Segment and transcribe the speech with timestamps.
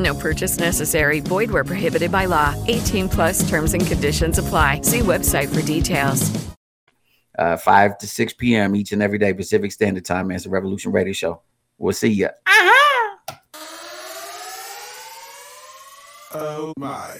[0.00, 1.20] No purchase necessary.
[1.20, 2.54] Void where prohibited by law.
[2.66, 4.80] 18 plus terms and conditions apply.
[4.80, 6.50] See website for details.
[7.38, 8.74] Uh, 5 to 6 p.m.
[8.74, 10.30] each and every day, Pacific Standard Time.
[10.30, 11.42] It's the Revolution Radio Show.
[11.78, 12.28] We'll see ya.
[12.46, 13.16] Aha.
[16.32, 17.16] Oh my.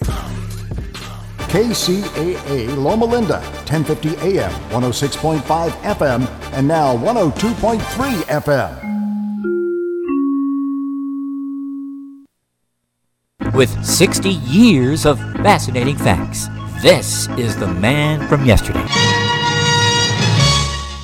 [1.51, 7.81] KCAA Loma Linda, 1050 AM, 106.5 FM, and now 102.3
[8.25, 8.90] FM.
[13.61, 16.49] With 60 years of fascinating facts,
[16.81, 18.87] this is the man from yesterday.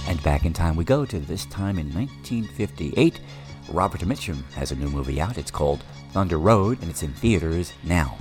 [0.09, 3.21] And back in time we go to this time in 1958.
[3.69, 5.37] Robert Mitchum has a new movie out.
[5.37, 8.17] It's called Thunder Road, and it's in theaters now.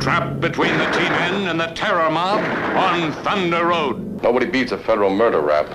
[0.00, 2.40] Trapped between the T-Men and the terror mob
[2.76, 4.20] on Thunder Road.
[4.20, 5.72] Nobody beats a federal murder rap.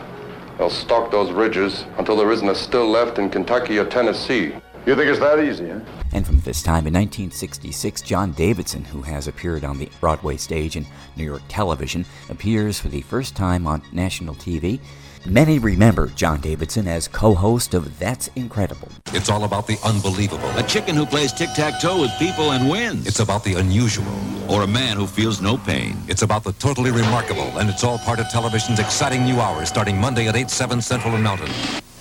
[0.57, 4.51] They'll stalk those ridges until there isn't a still left in Kentucky or Tennessee.
[4.85, 5.79] You think it's that easy, huh?
[6.11, 10.75] And from this time in 1966, John Davidson, who has appeared on the Broadway stage
[10.75, 14.79] and New York television, appears for the first time on national TV.
[15.25, 18.87] Many remember John Davidson as co host of That's Incredible.
[19.13, 20.49] It's all about the unbelievable.
[20.57, 23.05] A chicken who plays tic tac toe with people and wins.
[23.05, 24.07] It's about the unusual.
[24.49, 25.97] Or a man who feels no pain.
[26.07, 29.99] It's about the totally remarkable, and it's all part of television's exciting new hours starting
[29.99, 31.51] Monday at 8, 7 Central and Mountain.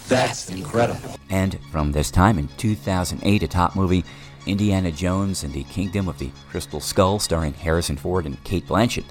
[0.08, 1.16] That's incredible.
[1.30, 4.04] And from this time in 2008, a top movie,
[4.46, 9.04] Indiana Jones and the Kingdom of the Crystal Skull, starring Harrison Ford and Cate Blanchett.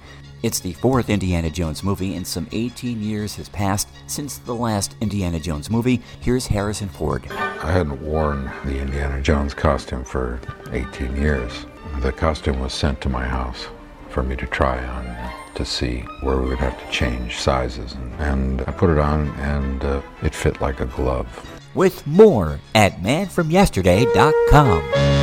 [0.44, 4.96] It's the fourth Indiana Jones movie, and some 18 years has passed since the last
[5.02, 6.02] Indiana Jones movie.
[6.22, 7.25] Here's Harrison Ford.
[7.31, 10.40] I hadn't worn the Indiana Jones costume for
[10.72, 11.66] 18 years.
[12.02, 13.68] The costume was sent to my house
[14.09, 15.06] for me to try on
[15.57, 17.97] to see where we would have to change sizes.
[18.19, 21.28] And, I put it on, and uh, it fit like a glove.
[21.75, 25.18] With more at manfromyesterday.com.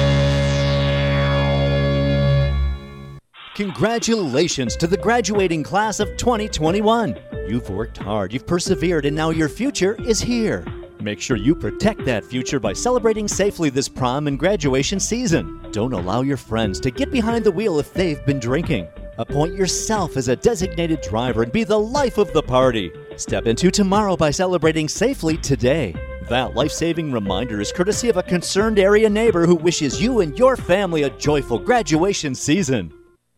[3.54, 7.16] Congratulations to the graduating class of 2021.
[7.48, 10.64] You've worked hard, you've persevered, and now your future is here.
[11.00, 15.64] Make sure you protect that future by celebrating safely this prom and graduation season.
[15.70, 18.88] Don't allow your friends to get behind the wheel if they've been drinking.
[19.16, 22.90] Appoint yourself as a designated driver and be the life of the party.
[23.16, 25.94] Step into tomorrow by celebrating safely today.
[26.28, 30.36] That life saving reminder is courtesy of a concerned area neighbor who wishes you and
[30.36, 32.92] your family a joyful graduation season.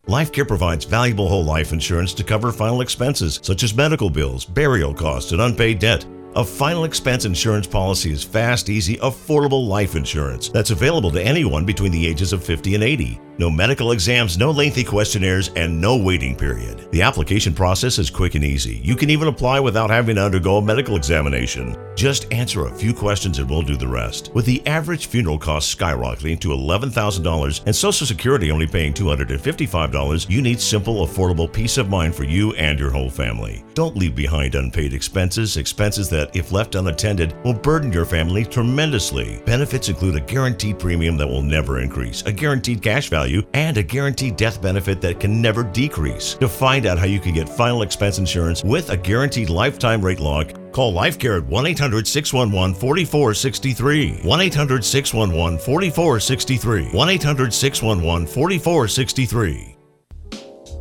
[0.07, 4.93] LifeCare provides valuable whole life insurance to cover final expenses such as medical bills, burial
[4.93, 6.05] costs, and unpaid debt.
[6.35, 11.65] A final expense insurance policy is fast, easy, affordable life insurance that's available to anyone
[11.65, 13.19] between the ages of 50 and 80.
[13.39, 16.87] No medical exams, no lengthy questionnaires, and no waiting period.
[16.91, 18.81] The application process is quick and easy.
[18.83, 21.77] You can even apply without having to undergo a medical examination.
[21.95, 24.31] Just answer a few questions and we'll do the rest.
[24.33, 30.41] With the average funeral cost skyrocketing to $11,000 and Social Security only paying $255, you
[30.41, 33.63] need simple, affordable peace of mind for you and your whole family.
[33.75, 39.41] Don't leave behind unpaid expenses, expenses that, if left unattended, will burden your family tremendously.
[39.45, 43.83] Benefits include a guaranteed premium that will never increase, a guaranteed cash value, and a
[43.83, 46.33] guaranteed death benefit that can never decrease.
[46.35, 50.19] To find out how you can get final expense insurance with a guaranteed lifetime rate
[50.19, 54.21] lock, Call LifeCare at 1 800 611 4463.
[54.21, 56.89] 1 800 611 4463.
[56.91, 59.76] 1 800 611 4463.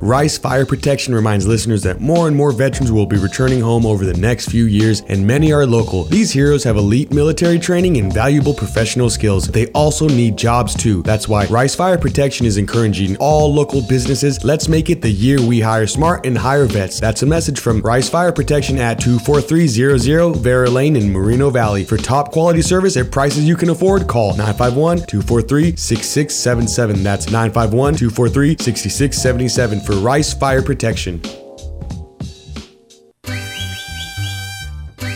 [0.00, 4.04] Rice Fire Protection reminds listeners that more and more veterans will be returning home over
[4.04, 6.04] the next few years, and many are local.
[6.04, 9.48] These heroes have elite military training and valuable professional skills.
[9.48, 11.02] They also need jobs too.
[11.02, 14.44] That's why Rice Fire Protection is encouraging all local businesses.
[14.44, 17.00] Let's make it the year we hire smart and hire vets.
[17.00, 21.84] That's a message from Rice Fire Protection at 24300 Vera Lane in Moreno Valley.
[21.84, 27.02] For top quality service at prices you can afford, call 951 243 6677.
[27.02, 31.22] That's 951 243 6677 for Rice Fire Protection.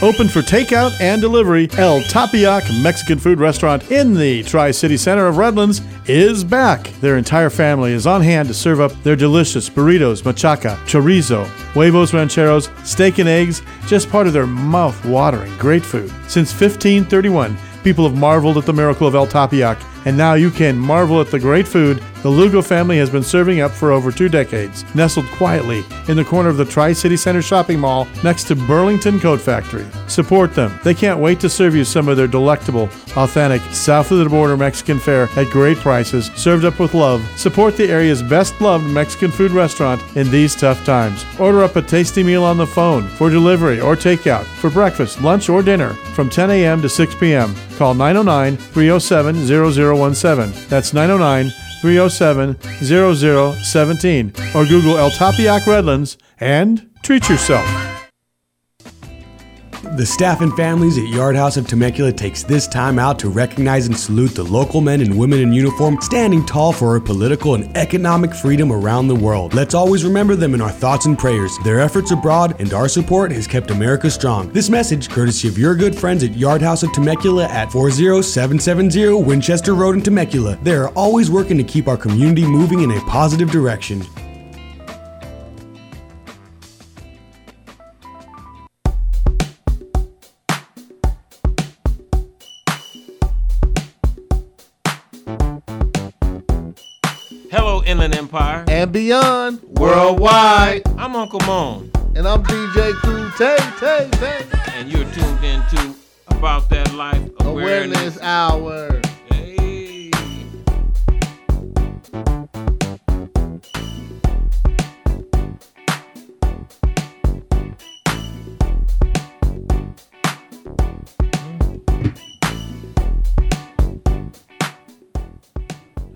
[0.03, 5.27] Open for takeout and delivery, El Tepeyac Mexican food restaurant in the Tri City Center
[5.27, 6.89] of Redlands is back.
[7.03, 11.45] Their entire family is on hand to serve up their delicious burritos, machaca, chorizo,
[11.75, 16.09] huevos rancheros, steak and eggs, just part of their mouth watering great food.
[16.29, 20.79] Since 1531, people have marveled at the miracle of El Tepeyac, and now you can
[20.79, 24.29] marvel at the great food the Lugo family has been serving up for over two
[24.29, 28.55] decades, nestled quietly in the corner of the Tri City Center shopping mall next to
[28.55, 29.87] Burlington Coat Factory.
[30.07, 30.79] Support them.
[30.85, 34.57] They can't wait to serve you some of their delectable, authentic, south of the border
[34.57, 37.27] Mexican fare at great prices, served up with love.
[37.39, 41.25] Support the area's best loved Mexican food restaurant in these tough times.
[41.39, 45.49] Order up a tasty meal on the phone for delivery or takeout for breakfast, lunch,
[45.49, 46.83] or dinner from 10 a.m.
[46.83, 47.55] to 6 p.m.
[47.77, 50.69] Call 909 307 0017.
[50.69, 57.90] That's 909 307 0017 or Google El Tepeyac Redlands and treat yourself.
[59.97, 63.89] The staff and families at Yard House of Temecula takes this time out to recognize
[63.89, 67.77] and salute the local men and women in uniform standing tall for our political and
[67.77, 69.53] economic freedom around the world.
[69.53, 71.59] Let's always remember them in our thoughts and prayers.
[71.65, 74.49] Their efforts abroad and our support has kept America strong.
[74.53, 79.75] This message, courtesy of your good friends at Yard House of Temecula at 40770 Winchester
[79.75, 80.57] Road in Temecula.
[80.63, 84.07] They are always working to keep our community moving in a positive direction.
[98.91, 99.63] And beyond.
[99.79, 100.83] Worldwide.
[100.99, 101.93] I'm Uncle Moan.
[102.17, 104.45] And I'm DJ Cool Tay Tay Tay.
[104.75, 105.95] And you're tuned in to
[106.27, 109.01] About That Life Awareness, Awareness Hour.
[109.29, 110.11] Hey.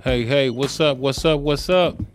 [0.03, 0.99] Hey, hey, what's up?
[0.99, 1.39] What's up?
[1.39, 2.14] What's up?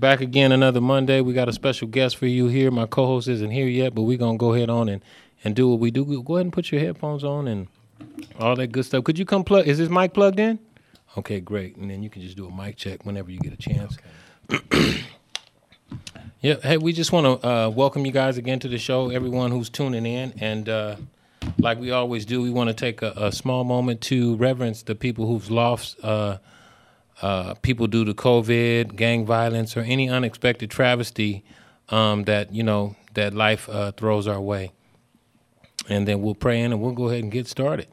[0.00, 1.20] Back again another Monday.
[1.20, 2.70] We got a special guest for you here.
[2.70, 5.02] My co-host isn't here yet, but we're gonna go ahead on and,
[5.44, 6.22] and do what we do.
[6.22, 7.68] Go ahead and put your headphones on and
[8.38, 9.04] all that good stuff.
[9.04, 9.68] Could you come plug?
[9.68, 10.58] Is this mic plugged in?
[11.18, 11.76] Okay, great.
[11.76, 13.98] And then you can just do a mic check whenever you get a chance.
[14.50, 15.04] Okay.
[16.40, 16.54] yeah.
[16.62, 19.10] Hey, we just want to uh, welcome you guys again to the show.
[19.10, 20.96] Everyone who's tuning in, and uh,
[21.58, 24.94] like we always do, we want to take a, a, small moment to reverence the
[24.94, 26.02] people who've lost.
[26.02, 26.38] Uh,
[27.22, 31.44] uh, people due to COVID, gang violence, or any unexpected travesty
[31.88, 34.72] um, that you know that life uh, throws our way.
[35.88, 37.88] And then we'll pray in, and we'll go ahead and get started.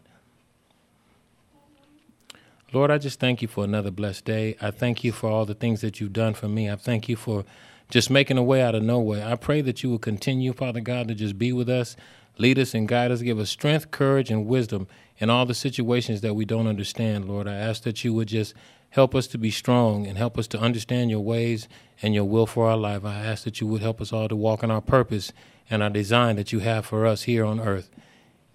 [2.73, 4.57] Lord, I just thank you for another blessed day.
[4.61, 6.69] I thank you for all the things that you've done for me.
[6.69, 7.45] I thank you for
[7.89, 9.25] just making a way out of nowhere.
[9.25, 11.95] I pray that you will continue, Father God, to just be with us,
[12.37, 14.87] lead us and guide us, give us strength, courage, and wisdom
[15.17, 17.47] in all the situations that we don't understand, Lord.
[17.47, 18.53] I ask that you would just
[18.89, 21.67] help us to be strong and help us to understand your ways
[22.01, 23.03] and your will for our life.
[23.03, 25.33] I ask that you would help us all to walk in our purpose
[25.69, 27.89] and our design that you have for us here on earth.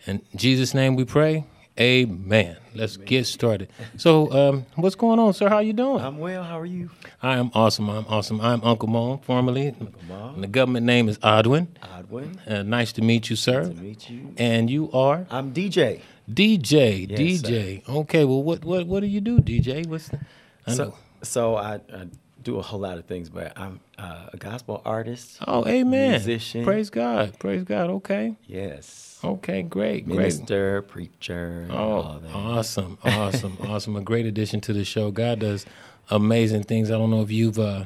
[0.06, 1.44] In Jesus' name we pray.
[1.80, 2.56] Amen.
[2.74, 3.06] Let's Amen.
[3.06, 3.70] get started.
[3.96, 5.48] So, um, what's going on, sir?
[5.48, 6.00] How you doing?
[6.02, 6.42] I'm well.
[6.42, 6.90] How are you?
[7.22, 7.88] I am awesome.
[7.88, 8.40] I'm awesome.
[8.40, 9.68] I'm Uncle Mon, formerly.
[9.80, 10.40] Uncle Mon.
[10.42, 11.68] The government name is Odwin.
[11.82, 12.36] Odwin.
[12.46, 13.64] Uh, nice to meet you, sir.
[13.64, 14.34] Nice to meet you.
[14.36, 15.26] And you are?
[15.30, 16.02] I'm DJ.
[16.30, 17.84] DJ, yes, DJ.
[17.84, 17.92] Sir.
[17.92, 19.86] Okay, well, what what what do you do, DJ?
[19.86, 20.20] What's the,
[20.66, 20.94] I so know.
[21.22, 22.06] so I, I,
[22.42, 25.38] do a whole lot of things, but I'm uh, a gospel artist.
[25.46, 26.10] Oh, amen.
[26.12, 26.64] Musician.
[26.64, 27.38] Praise God.
[27.38, 27.88] Praise God.
[27.90, 28.36] Okay.
[28.46, 29.11] Yes.
[29.24, 30.90] Okay, great, Minister, great.
[30.90, 31.68] preacher.
[31.70, 33.96] Oh, awesome, awesome, awesome!
[33.96, 35.10] A great addition to the show.
[35.10, 35.64] God does
[36.10, 36.90] amazing things.
[36.90, 37.84] I don't know if you've uh,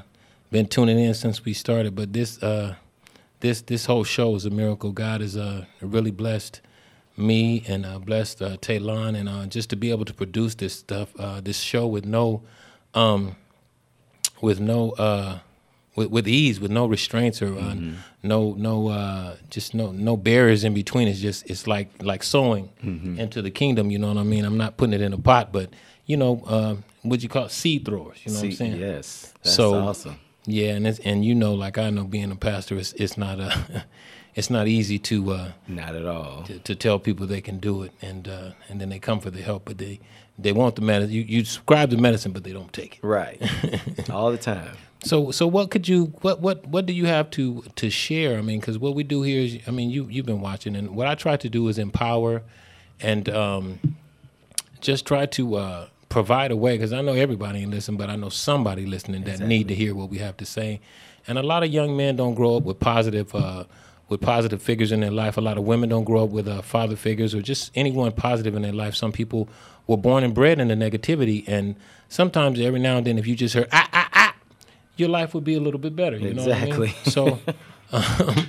[0.51, 2.77] been tuning in since we started, but this uh,
[3.41, 4.93] this this whole show is a miracle.
[4.93, 6.61] God has uh, really blessed
[7.17, 10.75] me and uh, blessed uh, Taylon and uh, just to be able to produce this
[10.75, 12.43] stuff, uh, this show with no,
[12.95, 13.37] um,
[14.41, 15.39] with no, uh,
[15.97, 17.95] with, with ease, with no restraints or uh, mm-hmm.
[18.23, 21.09] no, no, uh, just no, no barriers in between.
[21.09, 23.19] It's just, it's like like sowing mm-hmm.
[23.19, 23.91] into the kingdom.
[23.91, 24.45] You know what I mean?
[24.45, 25.71] I'm not putting it in a pot, but
[26.05, 27.51] you know, uh, what you call it?
[27.51, 28.19] seed throwers.
[28.25, 28.81] You know seed, what I'm saying?
[28.81, 30.21] Yes, that's so, awesome.
[30.45, 33.41] Yeah, and it's, and you know, like I know, being a pastor, it's it's not
[33.41, 33.85] a
[34.37, 37.83] it's not easy to uh, not at all to, to, tell people they can do
[37.83, 39.99] it, and uh, and then they come for the help, but they
[40.39, 41.13] they want the medicine.
[41.15, 43.05] You, you prescribe the medicine, but they don't take it.
[43.05, 43.43] Right,
[44.11, 44.77] all the time.
[45.05, 48.39] So so what could you what what what do you have to to share?
[48.39, 50.97] I mean, because what we do here is, I mean, you you've been watching, and
[50.97, 52.43] what I try to do is empower,
[53.01, 53.97] and um,
[54.81, 55.57] just try to.
[55.57, 59.25] Uh, provide a way because I know everybody ain't listen, but I know somebody listening
[59.25, 59.49] that exactly.
[59.49, 60.81] need to hear what we have to say.
[61.27, 63.65] And a lot of young men don't grow up with positive uh,
[64.09, 65.37] with positive figures in their life.
[65.37, 68.55] A lot of women don't grow up with uh, father figures or just anyone positive
[68.55, 68.95] in their life.
[68.95, 69.49] Some people
[69.87, 71.75] were born and bred in the negativity, and
[72.09, 74.06] sometimes every now and then, if you just heard ah ah ah,
[74.97, 76.17] your life would be a little bit better.
[76.17, 76.69] You know what I mean?
[76.69, 77.11] Exactly.
[77.11, 77.39] So.
[77.93, 78.49] Um,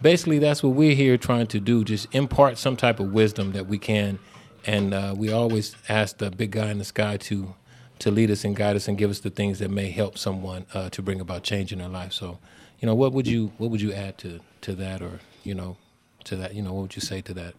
[0.00, 1.84] basically, that's what we're here trying to do.
[1.84, 4.18] Just impart some type of wisdom that we can,
[4.66, 7.54] and uh, we always ask the big guy in the sky to
[7.98, 10.64] to lead us and guide us and give us the things that may help someone
[10.72, 12.12] uh, to bring about change in their life.
[12.12, 12.38] So,
[12.78, 15.76] you know, what would you what would you add to to that, or you know,
[16.24, 16.54] to that?
[16.54, 17.54] You know, what would you say to that?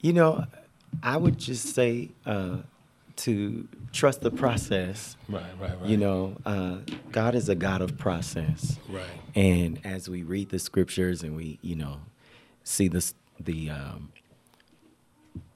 [0.00, 0.44] You know,
[1.02, 2.58] I would just say uh,
[3.16, 5.16] to trust the process.
[5.28, 5.88] Right, right, right.
[5.88, 6.78] You know, uh,
[7.12, 8.78] God is a God of process.
[8.88, 9.04] Right.
[9.34, 11.98] And as we read the scriptures and we, you know,
[12.64, 14.12] see this, the um,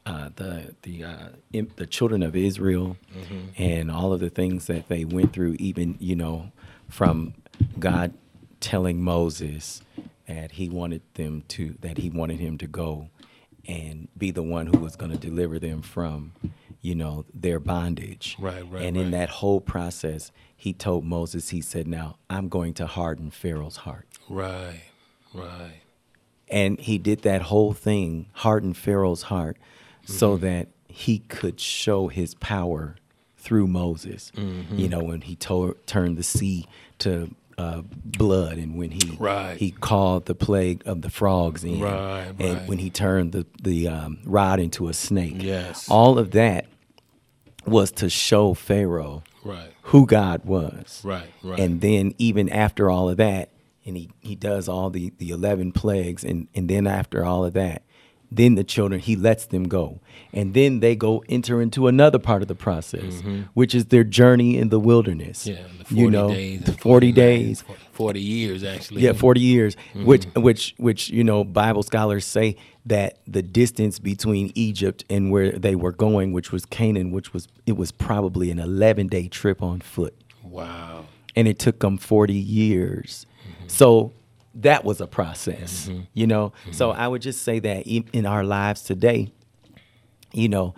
[0.06, 1.28] uh, the the uh,
[1.76, 3.48] the children of Israel Mhm.
[3.58, 6.50] and all of the things that they went through, even you know,
[6.88, 7.34] from
[7.78, 8.14] God
[8.60, 9.82] telling Moses
[10.26, 13.08] that he wanted them to that he wanted him to go
[13.68, 16.32] and be the one who was going to deliver them from,
[16.80, 18.34] you know, their bondage.
[18.40, 19.10] Right, right, And in right.
[19.12, 24.06] that whole process, he told Moses, he said, "Now I'm going to harden Pharaoh's heart."
[24.28, 24.80] Right,
[25.34, 25.82] right.
[26.50, 29.58] And he did that whole thing, harden Pharaoh's heart,
[30.04, 30.44] so Mm-hmm.
[30.46, 32.96] that he could show his power
[33.36, 34.32] through Moses.
[34.34, 34.78] Mhm.
[34.78, 36.66] You know, when he to- turned the sea
[37.00, 39.56] to uh, blood, and when he Right.
[39.56, 42.68] he called the plague of the frogs in, Right, and right.
[42.68, 45.42] when he turned the the um, rod into a snake.
[45.42, 45.88] Yes.
[45.90, 46.66] all of that
[47.66, 49.70] was to show Pharaoh Right.
[49.82, 51.02] who God was.
[51.04, 51.58] Right, right.
[51.60, 53.50] And then even after all of that,
[53.84, 57.54] and he, he does all the, the 11 plagues, and, and then after all of
[57.54, 57.82] that,
[58.30, 60.00] then the children, he lets them go.
[60.32, 63.22] And then they go enter into another part of the process,
[63.54, 65.46] which is their journey in the wilderness.
[65.46, 65.56] Mm-hmm.
[65.62, 67.64] Yeah, the 40 you know, days, the 40 40 days.
[67.92, 69.00] Forty years, actually.
[69.02, 70.42] Yeah, 40 years, which Mhm.
[70.42, 72.56] which which you know Bible scholars say
[72.86, 77.48] that the distance between Egypt and where they were going, which was Canaan, which was
[77.66, 80.14] it was probably an 11-day trip on foot.
[80.44, 81.06] Wow.
[81.34, 83.26] And it took them 40 years.
[83.66, 84.12] So
[84.54, 86.52] that was a process, you know.
[86.72, 89.32] So I would just say that in our lives today,
[90.32, 90.74] you know,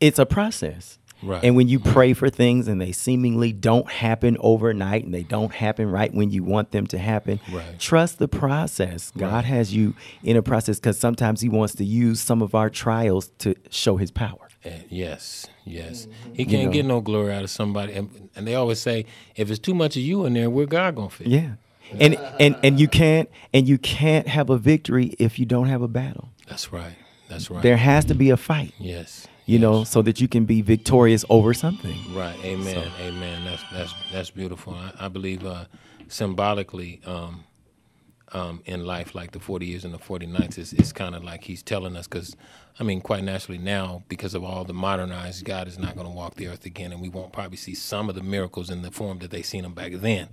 [0.00, 0.98] it's a process.
[1.22, 1.44] Right.
[1.44, 5.52] And when you pray for things and they seemingly don't happen overnight and they don't
[5.54, 7.78] happen right when you want them to happen, Right.
[7.78, 9.12] trust the process.
[9.16, 12.68] God has you in a process because sometimes He wants to use some of our
[12.68, 14.48] trials to show His power.
[14.64, 16.06] Uh, yes, yes.
[16.06, 16.34] Mm-hmm.
[16.34, 16.70] He can't know.
[16.72, 19.96] get no glory out of somebody, and, and they always say, if it's too much
[19.96, 21.28] of you in there, where God gonna fit?
[21.28, 21.52] Yeah.
[22.00, 25.82] And and and you can't and you can't have a victory if you don't have
[25.82, 26.30] a battle.
[26.48, 26.94] That's right.
[27.28, 27.62] That's right.
[27.62, 28.74] There has to be a fight.
[28.78, 29.26] Yes.
[29.46, 31.96] You know, so that you can be victorious over something.
[32.14, 32.36] Right.
[32.44, 32.88] Amen.
[33.00, 33.44] Amen.
[33.44, 34.74] That's that's that's beautiful.
[34.74, 35.64] I, I believe uh,
[36.08, 37.44] symbolically um,
[38.32, 41.22] um, in life, like the 40 years and the 40 nights, is, is kind of
[41.22, 42.36] like he's telling us because,
[42.78, 46.12] I mean, quite naturally now, because of all the modernized, God is not going to
[46.12, 48.90] walk the earth again, and we won't probably see some of the miracles in the
[48.90, 50.28] form that they seen them back then.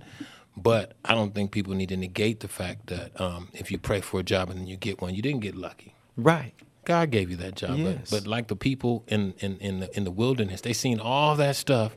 [0.62, 4.00] But I don't think people need to negate the fact that um, if you pray
[4.00, 5.94] for a job and then you get one, you didn't get lucky.
[6.16, 6.52] Right.
[6.84, 7.78] God gave you that job.
[7.78, 8.10] Yes.
[8.10, 11.36] But, but like the people in, in, in the in the wilderness, they seen all
[11.36, 11.96] that stuff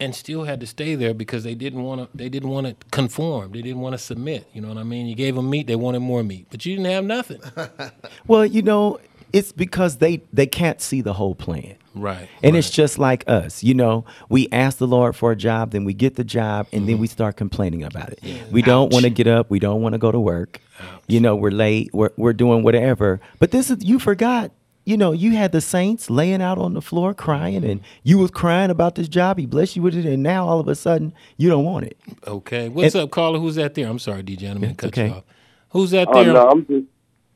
[0.00, 2.74] and still had to stay there because they didn't want to they didn't want to
[2.90, 3.52] conform.
[3.52, 4.48] They didn't want to submit.
[4.52, 5.06] You know what I mean?
[5.06, 6.46] You gave them meat, they wanted more meat.
[6.50, 7.40] But you didn't have nothing.
[8.26, 9.00] Well, you know,
[9.32, 11.76] it's because they they can't see the whole plan.
[11.94, 12.28] Right.
[12.42, 14.04] And it's just like us, you know.
[14.28, 16.86] We ask the Lord for a job, then we get the job, and Mm-hmm.
[16.90, 18.20] then we start complaining about it.
[18.50, 19.50] We don't want to get up.
[19.50, 20.60] We don't want to go to work.
[21.06, 21.90] You know, we're late.
[21.92, 23.20] We're we're doing whatever.
[23.38, 24.50] But this is you forgot.
[24.84, 28.32] You know, you had the saints laying out on the floor crying, and you was
[28.32, 29.38] crying about this job.
[29.38, 31.96] He blessed you with it, and now all of a sudden you don't want it.
[32.26, 32.68] Okay.
[32.68, 33.38] What's And- up, caller?
[33.38, 33.86] Who's that there?
[33.86, 34.32] I'm sorry, DJ.
[34.32, 35.06] I didn't mean to cut okay.
[35.08, 35.24] you off.
[35.70, 36.32] Who's that Oh there?
[36.32, 36.86] no, I'm just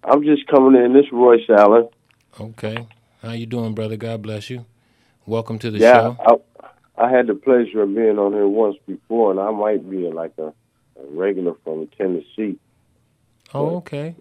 [0.03, 0.93] I'm just coming in.
[0.93, 1.89] This is Royce Allen.
[2.41, 2.87] Okay.
[3.27, 3.97] How you doing, brother?
[3.97, 4.67] God bless you.
[5.27, 6.17] Welcome to the yeah, show.
[6.97, 10.09] I, I had the pleasure of being on here once before, and I might be
[10.13, 12.61] like a, a regular from Tennessee.
[13.53, 14.15] Oh, okay.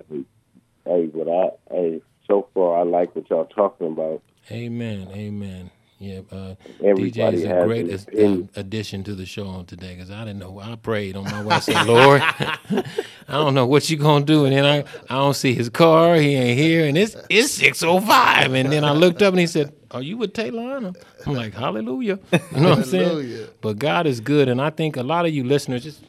[0.86, 4.24] Hey, but I hey, so far I like what y'all talking about.
[4.50, 5.10] Amen.
[5.14, 5.70] Amen.
[6.06, 9.66] Yeah, uh, DJ is a has great an as- uh, addition to the show on
[9.66, 10.60] today because I didn't know.
[10.60, 11.56] I prayed on my way.
[11.56, 12.22] I said, Lord,
[12.72, 12.84] I
[13.28, 14.78] don't know what you're gonna do, and then I
[15.10, 16.16] I don't see his car.
[16.16, 18.54] He ain't here, and it's it's six oh five.
[18.54, 20.78] And then I looked up and he said, Are you with Taylor?
[21.26, 22.20] I'm like, Hallelujah.
[22.32, 23.48] You know what I'm saying?
[23.62, 26.04] But God is good, and I think a lot of you listeners just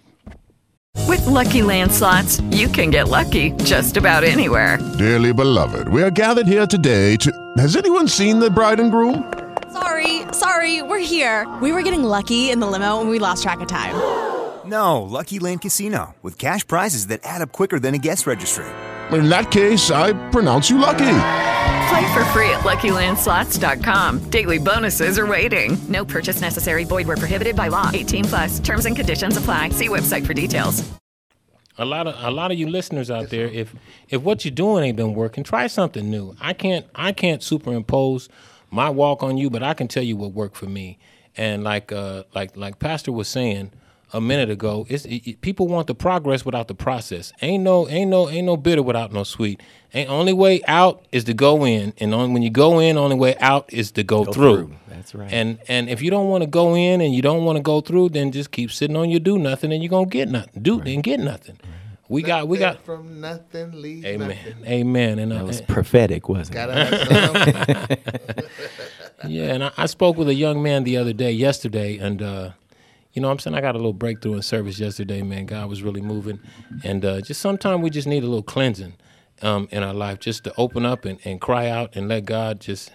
[1.08, 4.78] With Lucky Land slots, you can get lucky just about anywhere.
[4.98, 7.30] Dearly beloved, we are gathered here today to.
[7.58, 9.24] Has anyone seen the bride and groom?
[9.76, 11.46] Sorry, sorry, we're here.
[11.60, 13.94] We were getting lucky in the limo and we lost track of time.
[14.64, 18.64] No, Lucky Land Casino, with cash prizes that add up quicker than a guest registry.
[19.12, 21.18] In that case, I pronounce you lucky.
[21.90, 24.30] Play for free at LuckyLandSlots.com.
[24.30, 25.76] Daily bonuses are waiting.
[25.88, 26.84] No purchase necessary.
[26.84, 27.90] Void where prohibited by law.
[27.92, 28.58] 18 plus.
[28.60, 29.68] Terms and conditions apply.
[29.70, 30.88] See website for details.
[31.78, 33.74] A lot of a lot of you listeners out there, if
[34.08, 36.34] if what you're doing ain't been working, try something new.
[36.40, 38.30] I can't I can't superimpose
[38.70, 40.98] my walk on you, but I can tell you what worked for me.
[41.36, 43.70] And like uh like like Pastor was saying
[44.12, 47.32] a minute ago, it's it, people want the progress without the process.
[47.42, 49.60] Ain't no ain't no ain't no bitter without no sweet.
[49.92, 53.16] Ain't only way out is to go in, and on, when you go in, only
[53.16, 54.56] way out is to go, Go through.
[54.56, 54.76] through.
[54.88, 55.32] That's right.
[55.32, 57.80] And and if you don't want to go in and you don't want to go
[57.80, 60.62] through, then just keep sitting on your do nothing, and you're gonna get nothing.
[60.62, 61.58] Do and get nothing.
[62.08, 62.80] We got we got.
[62.84, 64.28] from nothing leaves Amen.
[64.36, 64.64] nothing.
[64.66, 65.18] Amen.
[65.20, 68.00] And That uh, was prophetic, wasn't Gotta it?
[69.22, 72.50] yeah, and I, I spoke with a young man the other day, yesterday, and uh,
[73.12, 75.22] you know, what I'm saying I got a little breakthrough in service yesterday.
[75.22, 76.40] Man, God was really moving,
[76.84, 78.94] and uh, just sometimes we just need a little cleansing
[79.42, 82.60] um, in our life, just to open up and, and cry out and let God
[82.60, 82.92] just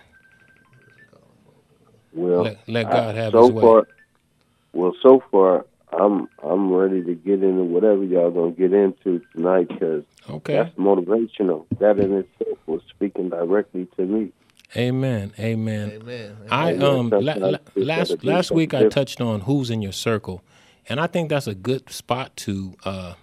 [2.13, 3.63] Well, Let- let I- God have so his way.
[3.67, 3.87] Far,
[4.73, 9.67] well, so far, I'm I'm ready to get into whatever y'all gonna get into tonight
[9.67, 10.53] because Okay.
[10.53, 11.65] that's motivational.
[11.79, 14.31] That in itself was speaking directly to me.
[14.75, 15.33] Amen.
[15.37, 15.91] Amen.
[16.01, 16.37] Amen.
[16.49, 16.83] I Amen.
[16.83, 20.41] um la- la- last last week I touched on who's in your circle,
[20.87, 22.75] and I think that's a good spot to.
[22.85, 23.13] uh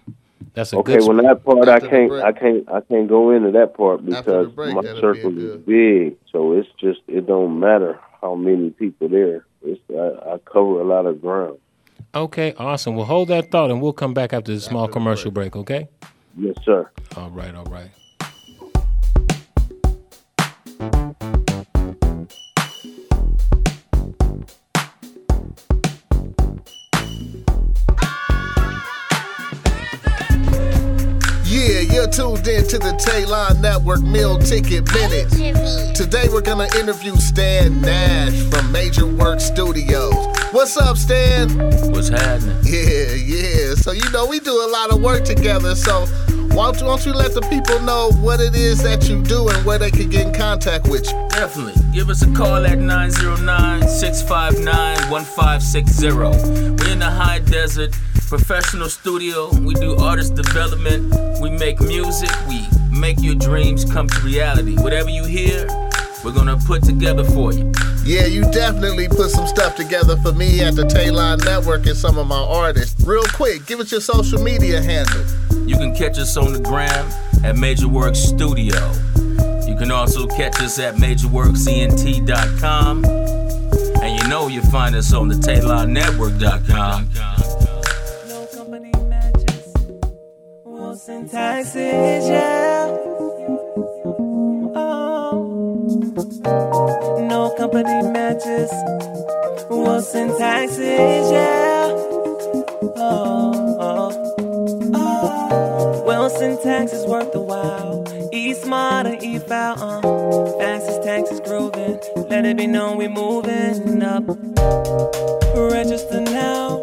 [0.53, 1.07] That's a Okay, good.
[1.07, 2.11] well sp- that part I After the can't.
[2.11, 5.57] I can't I can't go into that part because break, my that'll be circle is
[5.61, 9.45] big, so it's just it don't matter how many people there.
[9.63, 11.57] It's I, I cover a lot of ground.
[12.13, 12.95] Okay, awesome.
[12.95, 15.55] Well, hold that thought, and we'll come back after the small commercial break.
[15.55, 15.87] Okay.
[16.37, 16.89] Yes, sir.
[17.15, 17.53] All right.
[17.53, 17.91] All right.
[31.45, 35.95] Yeah, you're tuned in to the Taylor Network Meal Ticket Minute.
[35.95, 40.15] Today we're gonna interview Stan Nash from Major Work Studios.
[40.51, 41.47] What's up, Stan?
[41.91, 42.57] What's happening?
[42.63, 43.75] Yeah, yeah.
[43.75, 45.75] So you know we do a lot of work together.
[45.75, 46.07] So
[46.55, 49.21] why don't you, why don't you let the people know what it is that you
[49.21, 51.27] do and where they can get in contact with you?
[51.29, 51.79] Definitely.
[51.93, 56.07] Give us a call at 909 659 1560.
[56.07, 57.93] We're in the high desert
[58.27, 59.53] professional studio.
[59.59, 61.13] We do artist development.
[61.41, 62.31] We make music.
[62.47, 64.75] We make your dreams come to reality.
[64.77, 65.67] Whatever you hear,
[66.23, 67.71] we're going to put together for you.
[68.03, 72.17] Yeah, you definitely put some stuff together for me at the Taylor Network and some
[72.17, 73.01] of my artists.
[73.05, 75.23] Real quick, give us your social media handle.
[75.67, 77.07] You can catch us on the gram
[77.43, 78.91] at Major Works Studio.
[79.67, 83.05] You can also catch us at MajorWorksENT.com.
[84.01, 87.09] And you know you'll find us on the TaylorNetwork.com.
[90.65, 92.88] Wilson taxes, yeah.
[96.19, 98.69] No company matches.
[99.69, 101.87] Wilson taxes, yeah.
[102.97, 104.91] Oh, oh.
[104.95, 106.03] oh.
[106.05, 108.03] Wilson taxes worth the while.
[108.33, 110.57] E smart and E foul, uh.
[110.59, 111.99] Fastest taxes grooving.
[112.29, 114.23] Let it be known we're moving up.
[115.55, 116.81] Register now.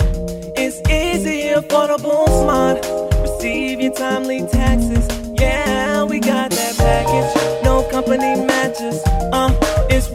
[0.57, 2.79] It's easy, affordable, smart.
[3.20, 5.07] Receive your timely taxes.
[5.38, 7.64] Yeah, we got that package.
[7.64, 9.03] No company matches.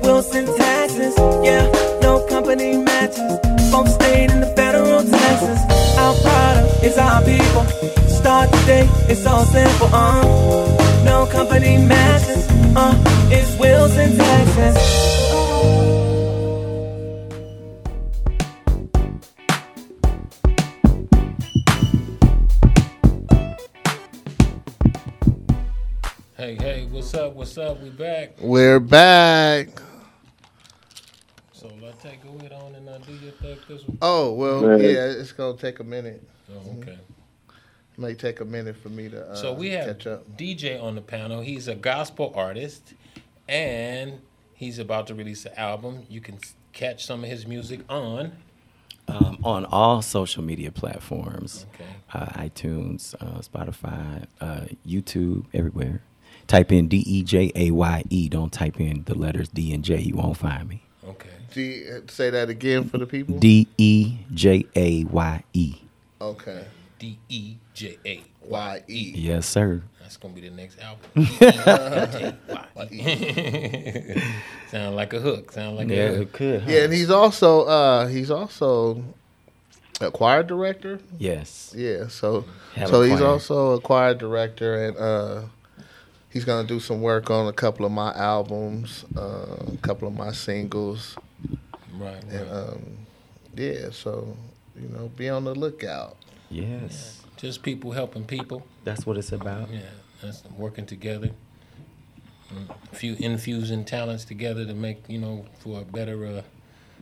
[0.02, 1.16] It's Wilson taxes.
[1.44, 3.38] Yeah, no company matches.
[3.72, 5.60] Both state in the federal taxes.
[5.96, 7.66] Our product is our people.
[8.10, 9.90] Start today, it's all simple.
[9.94, 12.48] Uh, no company matches.
[12.76, 12.96] Uh,
[13.30, 14.76] it's Wilson taxes.
[26.38, 27.36] Hey, hey, what's up?
[27.36, 27.80] What's up?
[27.82, 28.32] We back.
[28.40, 29.68] We're back.
[32.02, 33.58] So let take go ahead on and uh, do your thing.
[33.68, 33.98] This one.
[34.02, 34.80] Oh well, Man.
[34.80, 36.22] yeah, it's gonna take a minute.
[36.52, 36.98] Oh, okay.
[37.98, 39.28] May take a minute for me to.
[39.28, 40.38] Uh, So we have catch up.
[40.38, 41.42] DJ on the panel.
[41.42, 42.94] He's a gospel artist,
[43.48, 44.20] and
[44.54, 46.06] he's about to release an album.
[46.10, 46.40] You can
[46.74, 48.32] catch some of his music on.
[49.08, 51.90] Um, on all social media platforms, Okay.
[52.14, 56.02] uh, iTunes, uh, Spotify, uh, YouTube, everywhere.
[56.48, 58.30] Type in D E J A Y E.
[58.30, 60.00] Don't type in the letters D and J.
[60.00, 60.84] You won't find me.
[61.08, 61.30] Okay.
[61.54, 63.38] D, say that again for the people.
[63.40, 65.76] D E J A Y E.
[66.22, 66.66] Okay.
[67.00, 69.14] D E J A Y E.
[69.16, 69.82] Yes, sir.
[70.00, 71.00] That's gonna be the next album.
[72.92, 74.22] D-E-J-Y-E.
[74.70, 75.52] Sound like a hook.
[75.52, 76.22] Sound like Yeah, a hook.
[76.28, 76.64] it could.
[76.68, 79.04] Yeah, and he's also uh he's also
[80.02, 81.00] a choir director.
[81.18, 81.74] Yes.
[81.76, 82.08] Yeah.
[82.08, 85.42] So Have so he's also a choir director, and uh,
[86.32, 90.15] he's gonna do some work on a couple of my albums, uh, a couple of
[90.15, 91.15] my singles.
[91.98, 92.24] Right.
[92.24, 92.98] And um,
[93.56, 94.36] yeah, so
[94.76, 96.17] you know, be on the lookout.
[96.50, 97.22] Yes.
[97.38, 98.65] Just people helping people.
[98.84, 99.70] That's what it's about.
[99.70, 99.82] Yeah,
[100.22, 101.32] that's working together.
[102.91, 106.44] A few infusing talents together to make you know for a better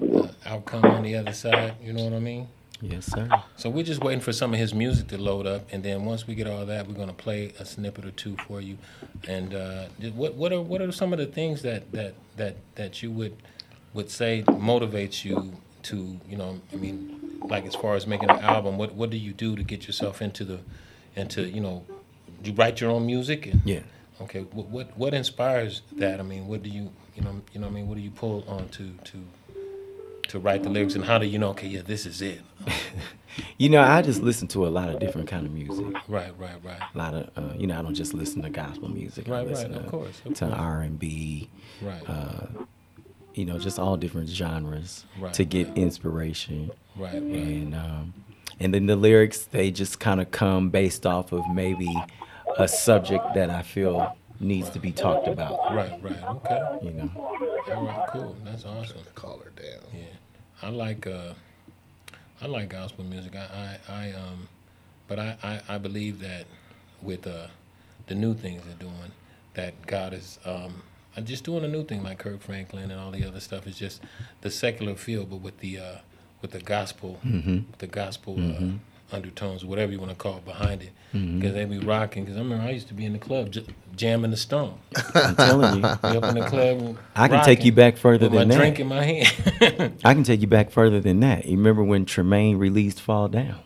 [0.01, 1.75] uh, uh, outcome on the other side.
[1.81, 2.47] You know what I mean?
[2.81, 3.29] Yes, sir.
[3.57, 6.25] So we're just waiting for some of his music to load up, and then once
[6.25, 8.77] we get all that, we're gonna play a snippet or two for you.
[9.27, 13.03] And uh, what what are what are some of the things that that that that
[13.03, 13.35] you would
[13.93, 18.39] would say motivates you to you know I mean like as far as making an
[18.39, 20.59] album, what what do you do to get yourself into the
[21.15, 21.85] into you know
[22.43, 23.47] you write your own music?
[23.47, 23.81] And, Yeah.
[24.21, 24.41] Okay.
[24.51, 26.19] What, what what inspires that?
[26.19, 28.11] I mean, what do you you know you know what I mean what do you
[28.11, 29.17] pull on to to
[30.29, 31.49] to write the lyrics, and how do you know?
[31.49, 32.41] Okay, yeah, this is it.
[33.57, 35.85] You know, I just listen to a lot of different kind of music.
[36.09, 36.79] Right, right, right.
[36.93, 39.29] A lot of, uh, you know, I don't just listen to gospel music.
[39.29, 40.59] I Right, right, listen of to, course, of to course.
[40.59, 41.47] R and B.
[41.81, 42.01] Right.
[42.09, 42.47] Uh,
[43.35, 46.71] you know, just all different genres Right, to get inspiration.
[46.97, 47.21] Right, right.
[47.21, 48.13] And um,
[48.59, 51.87] and then the lyrics they just kind of come based off of maybe
[52.57, 55.73] a subject that I feel needs to be talked about.
[55.73, 56.61] Right, right, okay.
[56.81, 57.11] You know.
[57.15, 58.35] All right, cool.
[58.43, 58.97] That's awesome.
[59.15, 59.81] Call her down.
[59.93, 60.05] Yeah,
[60.61, 61.33] I like uh,
[62.41, 63.35] I like gospel music.
[63.35, 64.47] I, I, I um,
[65.07, 66.45] but I, I, I believe that
[67.01, 67.47] with uh,
[68.07, 69.11] the new things they're doing,
[69.55, 70.83] that God is um,
[71.17, 73.67] uh, just doing a new thing like Kirk Franklin and all the other stuff.
[73.67, 74.01] It's just
[74.41, 75.95] the secular feel, but with the uh,
[76.41, 77.65] with the gospel, Mhm.
[77.79, 78.79] the gospel Mhm.
[79.11, 80.91] Undertones, whatever you want to call it, behind it.
[81.13, 81.39] Mm-hmm.
[81.39, 82.23] Because they be rocking.
[82.23, 84.77] Because I remember I used to be in the club j- jamming the stone.
[85.15, 85.81] I'm telling you.
[85.81, 86.97] Be up in the club.
[87.15, 88.57] I can take you back further than my that.
[88.57, 89.97] drink in my hand.
[90.05, 91.45] I can take you back further than that.
[91.45, 93.59] You remember when Tramaine released "Fall Down"?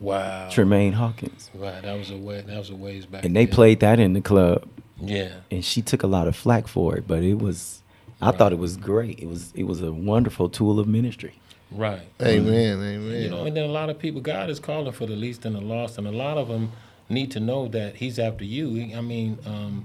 [0.00, 0.48] Wow.
[0.50, 1.50] Tramaine Hawkins.
[1.54, 2.42] Right, that was a way.
[2.42, 3.24] That was a ways back.
[3.24, 3.54] and they then.
[3.54, 4.68] played that in the club.
[5.00, 5.30] Yeah.
[5.50, 7.82] And she took a lot of flack for it, but it was
[8.20, 9.18] I thought it was great.
[9.18, 11.38] It was it was a wonderful tool of ministry.
[11.74, 12.02] Right.
[12.22, 13.22] Amen, amen.
[13.22, 15.54] You know, and then a lot of people, God is calling for the least and
[15.56, 16.72] the lost, and a lot of them
[17.08, 18.96] need to know that He's after you.
[18.96, 19.84] I mean, um,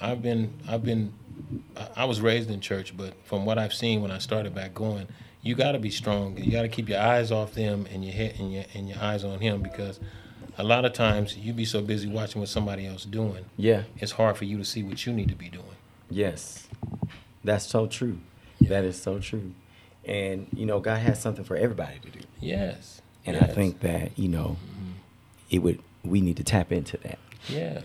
[0.00, 1.12] I've been, I've been,
[1.76, 4.74] I- I was raised in church, but from what I've seen when I started back
[4.74, 5.08] going,
[5.42, 6.36] you got to be strong.
[6.38, 8.98] You got to keep your eyes off them and your head and your and your
[8.98, 10.00] eyes on Him because
[10.58, 13.44] a lot of times you be so busy watching what somebody else doing.
[13.56, 13.82] Yeah.
[13.98, 15.64] It's hard for you to see what you need to be doing.
[16.10, 16.66] Yes.
[17.44, 18.18] That's so true.
[18.60, 19.52] That is so true.
[20.06, 22.20] And you know, God has something for everybody to do.
[22.40, 23.02] Yes.
[23.26, 24.92] And I think that, you know, mm-hmm.
[25.50, 27.18] it would we need to tap into that.
[27.48, 27.82] Yeah.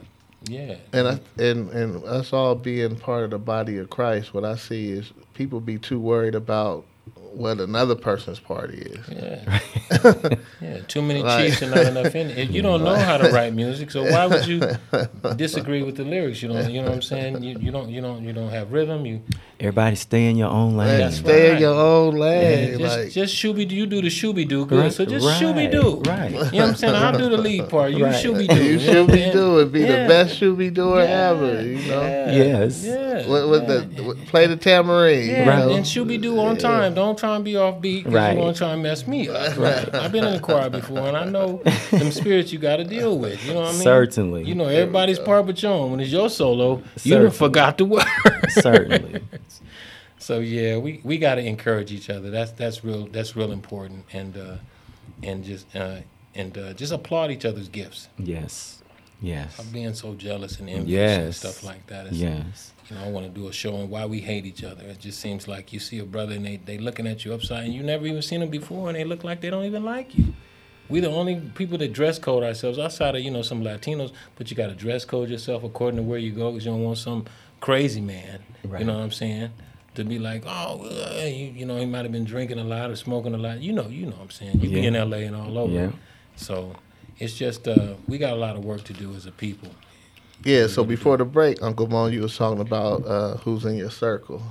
[0.48, 0.76] Yeah.
[0.94, 4.56] And I, and and us all being part of the body of Christ, what I
[4.56, 6.86] see is people be too worried about
[7.34, 9.08] what another person's party is.
[9.10, 9.60] Yeah.
[10.62, 12.50] yeah, too many Like- chiefs and not enough in it.
[12.50, 14.60] You don't know how to write music, so why would you
[15.36, 16.42] disagree with the lyrics?
[16.42, 17.42] You don't, you know what I'm saying?
[17.44, 19.06] You, you don't, you don't, you don't have rhythm.
[19.06, 19.22] You
[19.60, 20.98] Everybody stay in your own lane.
[21.00, 22.72] That's Stay in your own lane.
[22.72, 23.76] Yeah, just, like, just shooby do.
[23.76, 24.80] You do the shooby do good.
[24.80, 26.02] Right, so just right, shooby do.
[26.10, 26.32] right.
[26.32, 26.96] You know what I'm saying?
[26.96, 27.92] I'll do the lead part.
[27.92, 28.16] You Right.
[28.16, 28.64] shooby do.
[28.64, 31.62] you should be doing be the best should be doer ever.
[31.62, 32.02] You know.
[32.02, 32.84] Yes.
[32.84, 33.11] Yeah.
[33.28, 35.30] With, with the with, play the tambourine.
[35.30, 35.76] Yeah, you know?
[35.76, 36.94] and shooby do on time.
[36.94, 38.34] Don't try and be off beat because Right.
[38.38, 39.58] you want to try and mess me up.
[39.58, 39.94] Right.
[39.96, 43.18] I've been in the choir before, and I know them spirits you got to deal
[43.18, 43.46] with.
[43.46, 43.82] You know what I mean?
[43.82, 44.44] Certainly.
[44.46, 45.92] You know everybody's part but your own.
[45.92, 47.24] When it's your solo, you Certainly.
[47.28, 48.06] done forgot the word.
[48.50, 49.22] Certainly.
[50.20, 52.30] So yeah, we, we got to encourage each other.
[52.30, 53.08] That's that's real.
[53.08, 54.06] That's real important.
[54.14, 54.58] And uh,
[55.24, 55.98] and just uh,
[56.36, 58.08] and uh, just applaud each other's gifts.
[58.20, 58.84] Yes.
[59.20, 59.56] Yes.
[59.56, 61.38] Stop being so jealous and envious and Yes.
[61.38, 62.08] stuff like that.
[62.08, 62.72] It's- Yes.
[62.92, 64.84] You know, I want to do a show on why we hate each other.
[64.84, 67.64] It just seems like you see a brother and they they looking at you upside,
[67.64, 70.18] and you never even seen them before, and they look like they don't even like
[70.18, 70.34] you.
[70.90, 74.52] We the only people that dress code ourselves outside of you know some Latinos, but
[74.52, 76.98] you got to dress code yourself according to where you go because you don't want
[76.98, 77.26] some
[77.62, 78.40] crazy man.
[78.66, 78.82] Right.
[78.82, 79.52] You know what I'm saying?
[79.96, 82.90] To be like, oh, uh, you, you know, he might have been drinking a lot
[82.90, 83.62] or smoking a lot.
[83.62, 84.60] You know, you know what I'm saying.
[84.60, 85.24] You be in L.A.
[85.24, 85.72] and all over.
[85.72, 85.92] Yeah.
[86.36, 86.76] So
[87.20, 89.70] it's just uh, we got a lot of work to do as a people.
[90.44, 90.68] Yeah.
[90.68, 94.42] So before the break, Uncle Mon, you was talking about uh, who's in your circle.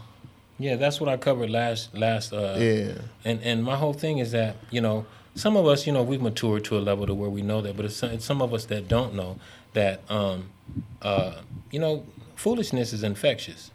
[0.59, 2.33] Yeah, that's what I covered last last.
[2.33, 2.93] Uh, Yeah.
[3.25, 6.21] And and my whole thing is that you know some of us you know we've
[6.23, 8.53] matured to a level to where we know that, but it's, some- it's some of
[8.53, 9.39] us that don't know
[9.73, 10.51] that um,
[11.03, 11.37] uh,
[11.71, 12.05] you know
[12.37, 13.71] foolishness is infectious.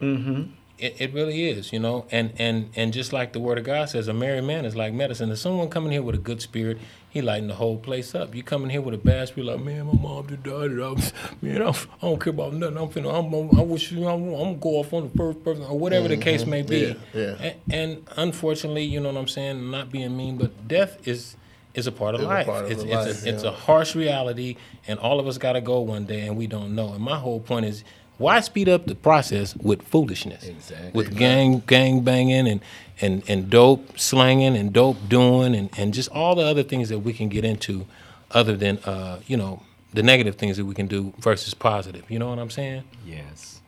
[0.00, 0.52] Mm-hmm.
[0.80, 3.90] It, it really is, you know, and and and just like the word of God
[3.90, 5.30] says, a merry man is like medicine.
[5.30, 6.78] If someone coming here with a good spirit,
[7.10, 8.34] he lighten the whole place up.
[8.34, 10.70] You coming here with a bad spirit, like man, my mom just died.
[10.70, 10.96] and I'm,
[11.42, 12.78] man, I'm, I don't care about nothing.
[12.78, 15.44] I'm finna, I'm, I'm, I wish you, I'm, I'm gonna go off on the first
[15.44, 16.50] person or whatever the case mm-hmm.
[16.50, 16.96] may be.
[17.12, 17.36] Yeah, yeah.
[17.40, 19.70] A- And, unfortunately, you know what I'm saying.
[19.70, 21.36] Not being mean, but death is
[21.74, 22.46] is a part of a life.
[22.46, 24.56] part of it's it's, life, a, it's a harsh reality,
[24.88, 26.92] and all of us got to go one day, and we don't know.
[26.92, 27.84] And my whole point is,
[28.20, 30.90] why speed up the process with foolishness, Exactly.
[30.94, 32.60] with gang gang banging and
[33.00, 37.00] and and dope slanging and dope doing and and just all the other things that
[37.00, 37.86] we can get into,
[38.30, 42.04] other than uh, you know the negative things that we can do versus positive.
[42.08, 42.84] You know what I'm saying?
[43.04, 43.60] Yes.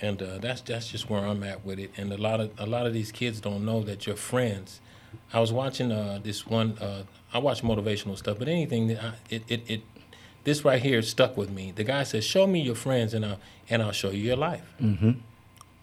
[0.00, 1.90] and uh, that's that's just where I'm at with it.
[1.96, 4.80] And a lot of a lot of these kids don't know that your friends.
[5.32, 6.68] I was watching uh, this one.
[6.80, 9.80] Uh, I watch motivational stuff, but anything that I, it, it it
[10.48, 11.72] this right here stuck with me.
[11.74, 14.64] The guy says, "Show me your friends, and I'll and I'll show you your life."
[14.80, 15.12] Mm-hmm.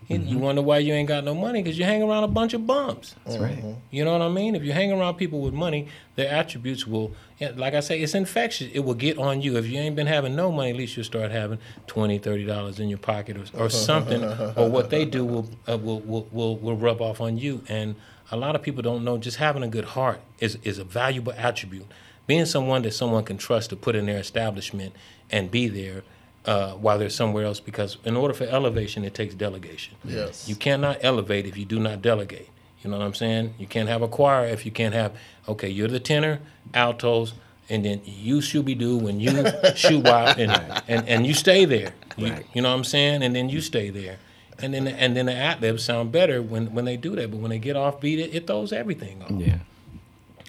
[0.10, 2.54] And You wonder why you ain't got no money because you hang around a bunch
[2.54, 3.15] of bums.
[3.25, 3.58] That's right.
[3.89, 4.56] You know what I mean?
[4.56, 7.12] If you hang around people with money, their attributes will,
[7.56, 8.69] like I say, it's infectious.
[8.71, 9.58] It will get on you.
[9.58, 12.89] If you ain't been having no money, at least you'll start having $20, $30 in
[12.89, 14.23] your pocket or, or something.
[14.56, 17.63] or what they do will, uh, will, will, will, will rub off on you.
[17.67, 17.95] And
[18.32, 21.34] a lot of people don't know just having a good heart is, is a valuable
[21.36, 21.88] attribute.
[22.27, 24.95] Being someone that someone can trust to put in their establishment
[25.29, 26.03] and be there
[26.45, 29.95] uh, while they're somewhere else because in order for elevation, it takes delegation.
[30.03, 30.47] Yes.
[30.47, 32.49] You cannot elevate if you do not delegate.
[32.83, 33.55] You know what I'm saying?
[33.57, 35.15] You can't have a choir if you can't have,
[35.47, 36.39] okay, you're the tenor,
[36.73, 37.33] altos,
[37.67, 40.51] and then you shooby doo when you shoo wop and,
[40.88, 41.93] and, and you stay there.
[42.15, 43.23] You, you know what I'm saying?
[43.23, 44.17] And then you stay there.
[44.59, 47.39] And then and then the ad libs sound better when, when they do that, but
[47.39, 49.31] when they get off beat, it, it throws everything off.
[49.31, 49.57] Yeah.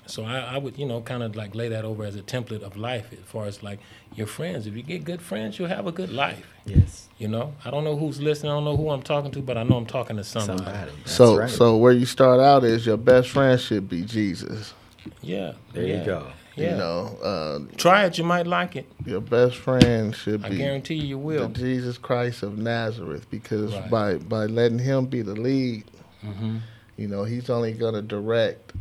[0.06, 2.62] So I, I would, you know, kind of like lay that over as a template
[2.62, 3.80] of life as far as like
[4.14, 4.66] your friends.
[4.66, 6.46] If you get good friends, you'll have a good life.
[6.64, 7.08] Yes.
[7.18, 8.52] You know, I don't know who's listening.
[8.52, 10.62] I don't know who I'm talking to, but I know I'm talking to somebody.
[10.64, 10.92] Somebody.
[11.04, 11.50] so right.
[11.50, 14.74] so where you start out is your best friend should be Jesus.
[15.22, 15.52] Yeah.
[15.72, 16.26] There you yeah, go.
[16.56, 16.70] Yeah.
[16.70, 18.16] You know, uh, Try it.
[18.16, 18.86] You might like it.
[19.04, 21.48] your best friend should I be guarantee you, you will.
[21.48, 23.90] the Jesus Christ of Nazareth because Right.
[23.90, 25.84] by by letting him be the lead,
[26.24, 26.60] Mhm.
[26.96, 28.72] you know, he's only going to direct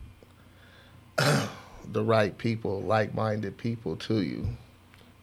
[1.91, 4.47] the right people, like-minded people to you.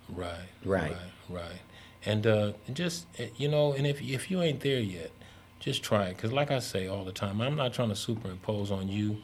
[0.08, 0.30] Right.
[0.64, 0.92] Right.
[0.92, 0.96] Right.
[1.28, 1.60] Right.
[2.04, 5.10] And uh, just uh, you know, and if if you ain't there yet,
[5.60, 6.18] just try it.
[6.18, 9.18] Cause like I say all the time, I'm not trying to superimpose on you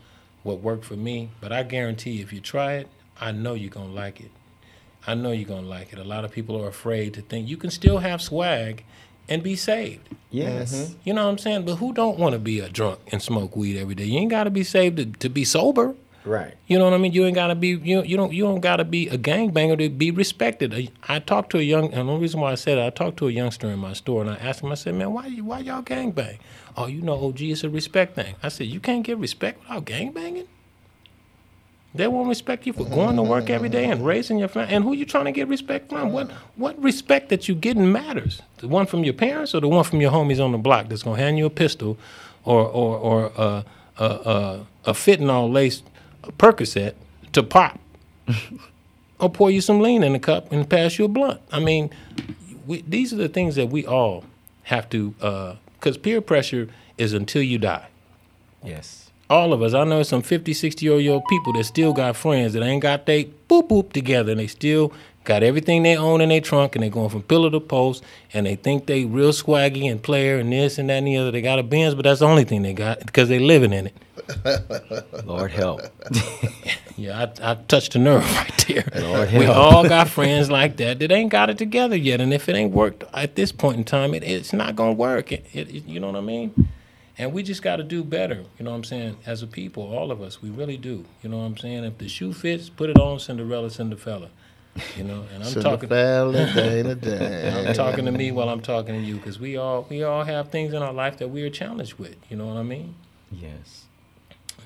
[0.45, 2.89] what worked for me, but I guarantee if you try it,
[3.21, 4.31] I know you're gonna like it.
[5.07, 5.99] I know you're gonna like it.
[5.99, 8.85] A lot of people are afraid to think you can still have swag
[9.29, 10.09] and be saved.
[10.31, 10.95] Yes.
[11.05, 11.65] You know what I'm saying?
[11.65, 14.05] But who don't want to be a drunk and smoke weed every day?
[14.05, 15.95] You ain't got to be saved to, to be sober.
[16.29, 16.55] Right.
[16.67, 17.13] You know what I mean?
[17.13, 20.11] You ain't gotta be you you don't you don't gotta be a gangbanger to be
[20.11, 20.91] respected.
[21.09, 23.29] I- talked to a young and the reason why I said it, I talked to
[23.29, 25.61] a youngster in my store and I asked him, I said, Man, why you why
[25.61, 26.39] y'all gangbang?
[26.77, 28.35] Oh, you know, OG, it's a respect thing.
[28.43, 30.47] I said, You can't get respect without gangbanging?
[31.95, 34.75] They won't respect you for going to work every day and raising your family.
[34.75, 36.13] And who you trying to get respect from?
[36.13, 38.43] What what respect that you getting matters?
[38.59, 41.03] The one from your parents or the one from your homies on the block that's
[41.03, 41.97] gonna hand you a pistol,
[42.45, 43.63] or or or uh,
[43.99, 45.85] uh, uh, a fentanyl laced
[46.39, 46.95] Percocet
[47.33, 47.79] to pop,
[49.21, 51.41] or pour you some lean in a cup and pass you a blunt.
[51.53, 51.91] I mean,
[52.67, 54.25] we, these are the things that we all
[54.65, 57.89] have to, uh, because peer pressure is until you die.
[58.63, 59.11] Yes.
[59.31, 59.75] All of us.
[59.75, 63.07] I know some 50, 60 year old people that still got friends that ain't got
[63.07, 64.93] they boop boop together and they still
[65.29, 68.47] got everything they own in their trunk and they're going from pillar to post and
[68.47, 71.31] they think they real swaggy and player and this and that and the other.
[71.31, 73.89] They got a Benz, but that's the only thing they got because they living in
[73.89, 75.25] it.
[75.25, 75.83] Lord help.
[76.99, 78.85] Yeah, I, I touched a nerve right there.
[79.01, 79.57] Lord we help.
[79.57, 82.73] all got friends like that that ain't got it together yet, and if it ain't
[82.73, 85.31] worked at this point in time, it, it's not gonna work.
[85.31, 86.69] It, it, you know what I mean?
[87.17, 88.45] And we just got to do better.
[88.59, 89.17] You know what I'm saying?
[89.27, 91.05] As a people, all of us, we really do.
[91.23, 91.85] You know what I'm saying?
[91.85, 94.29] If the shoe fits, put it on, Cinderella, Cinderfella.
[94.97, 95.89] You know, and I'm talking.
[95.89, 97.67] Cinderella, day to day.
[97.69, 100.51] I'm talking to me while I'm talking to you because we all we all have
[100.51, 102.17] things in our life that we are challenged with.
[102.29, 102.95] You know what I mean?
[103.31, 103.85] Yes.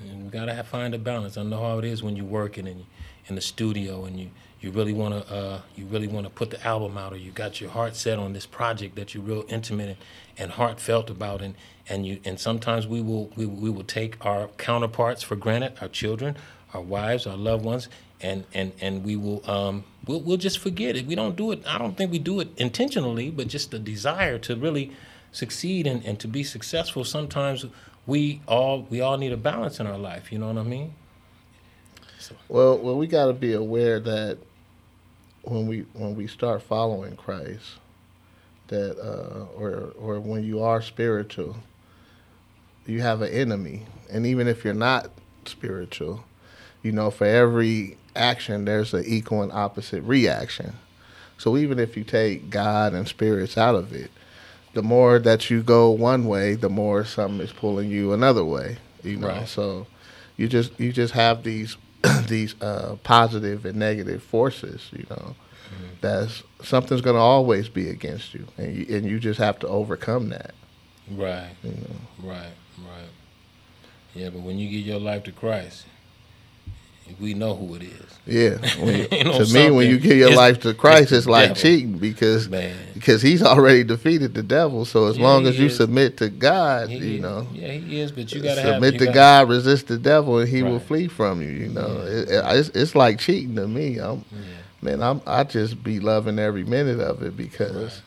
[0.01, 1.37] And we gotta have, find a balance.
[1.37, 2.85] I know how it is when you're working and you,
[3.27, 6.97] in the studio and you, you really wanna uh, you really wanna put the album
[6.97, 9.97] out or you got your heart set on this project that you're real intimate and,
[10.37, 11.55] and heartfelt about and,
[11.87, 15.87] and you and sometimes we will we, we will take our counterparts for granted, our
[15.87, 16.35] children,
[16.73, 17.87] our wives, our loved ones,
[18.23, 21.05] and and, and we will um, we'll, we'll just forget it.
[21.05, 21.61] We don't do it.
[21.67, 24.91] I don't think we do it intentionally, but just the desire to really
[25.31, 27.03] succeed and, and to be successful.
[27.03, 27.65] Sometimes
[28.07, 30.31] we all we all need a balance in our life.
[30.31, 30.93] You know what I mean?
[32.47, 34.37] Well, well, we got to be aware that
[35.43, 37.79] when we when we start following Christ,
[38.67, 41.57] that uh, or or when you are spiritual,
[42.85, 45.11] you have an enemy, and even if you're not
[45.45, 46.23] spiritual,
[46.81, 50.73] you know, for every action there's an equal and opposite reaction.
[51.37, 54.11] So even if you take God and spirits out of it,
[54.73, 58.77] the more that you go one way, the more something is pulling you another way.
[59.03, 59.47] You know, Right.
[59.47, 59.87] so
[60.37, 61.77] you just you just have these
[62.27, 64.89] these uh, positive and negative forces.
[64.91, 65.35] You know,
[66.01, 69.67] that's something's going to always be against you, and you, and you just have to
[69.67, 70.53] overcome that.
[71.11, 71.51] Right.
[71.63, 72.29] You know.
[72.31, 72.53] Right.
[72.79, 73.09] Right.
[74.15, 75.85] Yeah, but when you give your life to Christ,
[77.19, 77.99] we know who it is.
[78.25, 81.27] Yeah, when you- know to me, when you give your it's- life to Christ, it's
[81.27, 81.61] like devil.
[81.61, 82.75] cheating because Man.
[82.93, 84.85] because He's already defeated the devil.
[84.85, 85.75] So as Yeah, long as you is.
[85.77, 87.21] submit to God, He you is.
[87.21, 89.97] know, Yeah, he is, but you gotta have- submit you to gotta- God, resist the
[89.97, 91.49] devil, and He will flee from you.
[91.49, 93.97] You know, it, it- it's, it's like cheating to me.
[93.99, 94.23] I'm,
[94.81, 98.01] man, I'm I just be loving every minute of it because.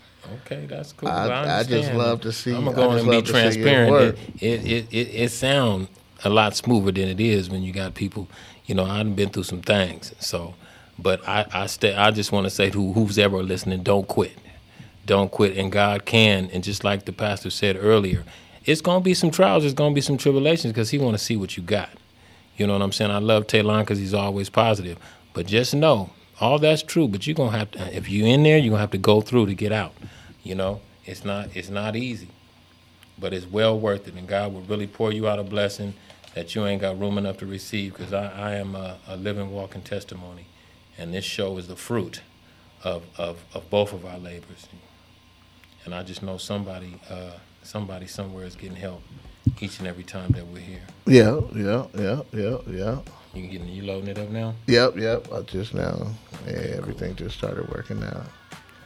[0.45, 1.09] Okay, that's cool.
[1.09, 2.53] I, I, I just love to see.
[2.53, 4.19] I'm gonna go and be love to see His transparent.
[4.41, 5.89] It it it, it, it sounds
[6.25, 8.27] a lot smoother than it is when you got people.
[8.67, 10.15] You know, I've been through some things.
[10.19, 10.55] So,
[10.99, 11.95] but I I stay.
[11.95, 14.37] I just want to say to who's ever listening, don't quit,
[15.07, 16.51] don't quit, and God can.
[16.53, 18.25] And just like the pastor said earlier,
[18.65, 19.65] it's gonna be some trials.
[19.65, 21.91] It's gonna be some tribulations because He want to see what you got.
[22.57, 23.11] You know what I'm saying?
[23.11, 24.99] I love Taylon because he's always positive.
[25.35, 27.07] But just know, all that's true.
[27.07, 29.47] But you're gonna have to, if you're in there, you're gonna have to go through
[29.47, 29.93] to get out.
[30.43, 32.29] You know, it's not it's not easy,
[33.19, 34.15] but it's well worth it.
[34.15, 35.95] And God will really pour you out a blessing
[36.37, 37.95] that you ain't got room enough to receive.
[37.95, 40.47] Because I, I am a, a living, walking testimony,
[40.97, 42.21] and this show is the fruit
[42.85, 44.69] of of, of both of our labors.
[45.85, 49.03] And I just know somebody uh, somebody somewhere is getting help
[49.61, 50.83] each and every time that we're here.
[51.07, 52.99] Yeah, yeah, yeah, yeah, yeah.
[53.35, 54.55] You getting you loading it up now?
[54.67, 55.33] Yep, yep.
[55.33, 56.09] I just now,
[56.47, 58.27] yeah, everything just started working out.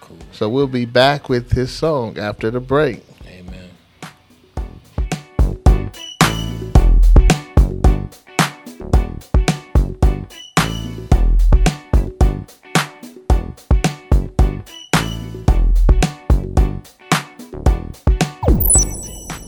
[0.00, 0.18] Cool.
[0.32, 3.02] So we'll be back with his song after the break.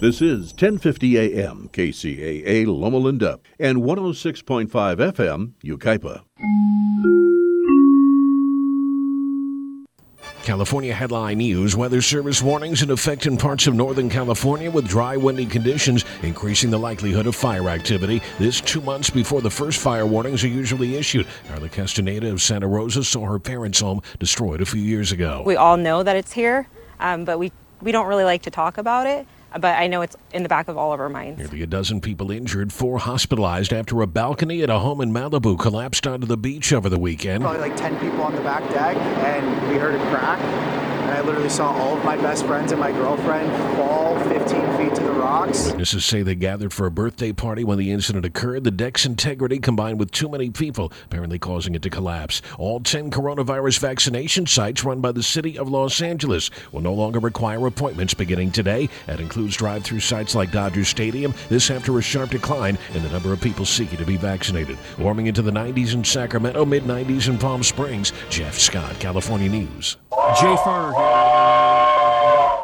[0.03, 6.23] This is 1050 AM KCAA Loma Linda and 106.5 FM Yucaipa.
[10.43, 15.17] California Headline News Weather Service warnings in effect in parts of Northern California with dry,
[15.17, 18.21] windy conditions, increasing the likelihood of fire activity.
[18.41, 21.29] This two months before the first fire warnings are usually issued.
[21.47, 25.45] Carla Castaneda of Santa Rosa saw her parents' home destroyed a few years ago.
[25.47, 26.67] We all know that it's here,
[26.99, 29.29] um, but we, we don't really like to talk about it.
[29.61, 31.39] But I know it's in the back of all of our minds.
[31.39, 35.59] Nearly a dozen people injured, four hospitalized after a balcony at a home in Malibu
[35.59, 37.43] collapsed onto the beach over the weekend.
[37.43, 40.41] Probably like 10 people on the back deck, and we heard a crack.
[40.41, 44.49] And I literally saw all of my best friends and my girlfriend fall 15 feet
[44.49, 44.72] to the
[45.23, 45.67] rocks.
[45.67, 48.65] Witnesses say they gathered for a birthday party when the incident occurred.
[48.65, 52.43] The deck's integrity combined with too many people, apparently causing it to collapse.
[52.59, 57.19] All 10 coronavirus vaccination sites run by the city of Los Angeles will no longer
[57.19, 58.89] require appointments beginning today.
[59.07, 61.35] That includes drive through sites like Dodger Stadium.
[61.49, 64.79] This after a sharp decline in the number of people seeking to be vaccinated.
[64.99, 68.13] Warming into the 90s in Sacramento, mid 90s in Palm Springs.
[68.29, 69.97] Jeff Scott, California News.
[70.41, 71.92] Jay Farner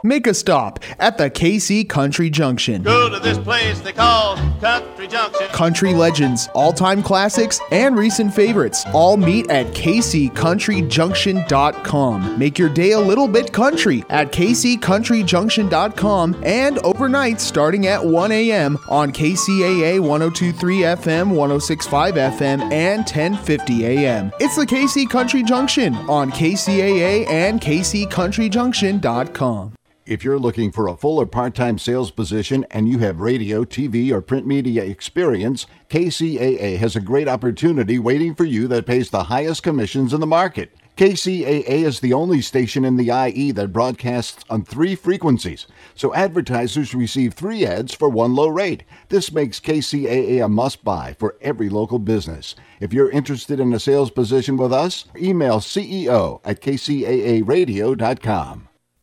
[0.03, 2.83] Make a stop at the KC Country Junction.
[2.83, 5.47] Go to this place they call Country Junction.
[5.49, 12.39] Country legends, all time classics, and recent favorites all meet at kccountryjunction.com.
[12.39, 18.77] Make your day a little bit country at kccountryjunction.com and overnight starting at 1 a.m.
[18.89, 24.33] on KCAA 1023 FM, 1065 FM, and 1050 AM.
[24.41, 29.73] It's the KC Country Junction on KCAA and kccountryjunction.com.
[30.09, 33.67] If you're looking for a full or part time sales position and you have radio,
[33.67, 39.11] TV, or print media experience, KCAA has a great opportunity waiting for you that pays
[39.11, 40.75] the highest commissions in the market.
[40.97, 46.95] KCAA is the only station in the IE that broadcasts on three frequencies, so advertisers
[46.95, 48.85] receive three ads for one low rate.
[49.11, 52.55] This makes KCAA a must buy for every local business.
[52.81, 58.68] If you're interested in a sales position with us, email CEO at kcaaradio.com.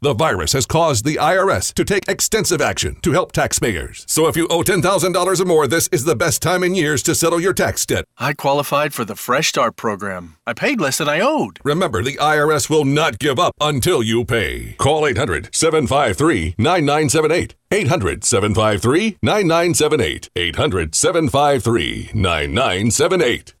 [0.00, 4.04] The virus has caused the IRS to take extensive action to help taxpayers.
[4.06, 7.16] So if you owe $10,000 or more, this is the best time in years to
[7.16, 8.04] settle your tax debt.
[8.16, 10.36] I qualified for the Fresh Start program.
[10.46, 11.58] I paid less than I owed.
[11.64, 14.74] Remember, the IRS will not give up until you pay.
[14.78, 17.56] Call 800 753 9978.
[17.72, 20.30] 800 753 9978.
[20.36, 23.54] 800 753 9978.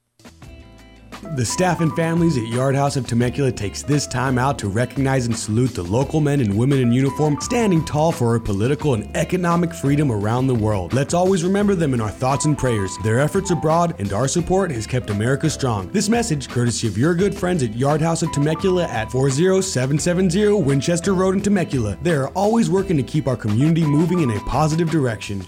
[1.22, 5.26] The staff and families at Yard House of Temecula takes this time out to recognize
[5.26, 9.16] and salute the local men and women in uniform standing tall for our political and
[9.16, 10.92] economic freedom around the world.
[10.92, 12.96] Let's always remember them in our thoughts and prayers.
[13.02, 15.88] Their efforts abroad and our support has kept America strong.
[15.90, 21.14] This message, courtesy of your good friends at Yard House of Temecula at 40770 Winchester
[21.14, 21.98] Road in Temecula.
[22.00, 25.44] They are always working to keep our community moving in a positive direction.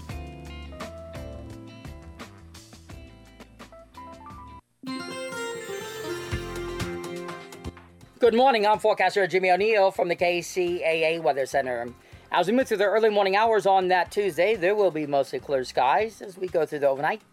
[8.21, 8.67] Good morning.
[8.67, 11.91] I'm forecaster Jimmy O'Neill from the KCAA Weather Center.
[12.31, 15.39] As we move through the early morning hours on that Tuesday, there will be mostly
[15.39, 17.23] clear skies as we go through the overnight.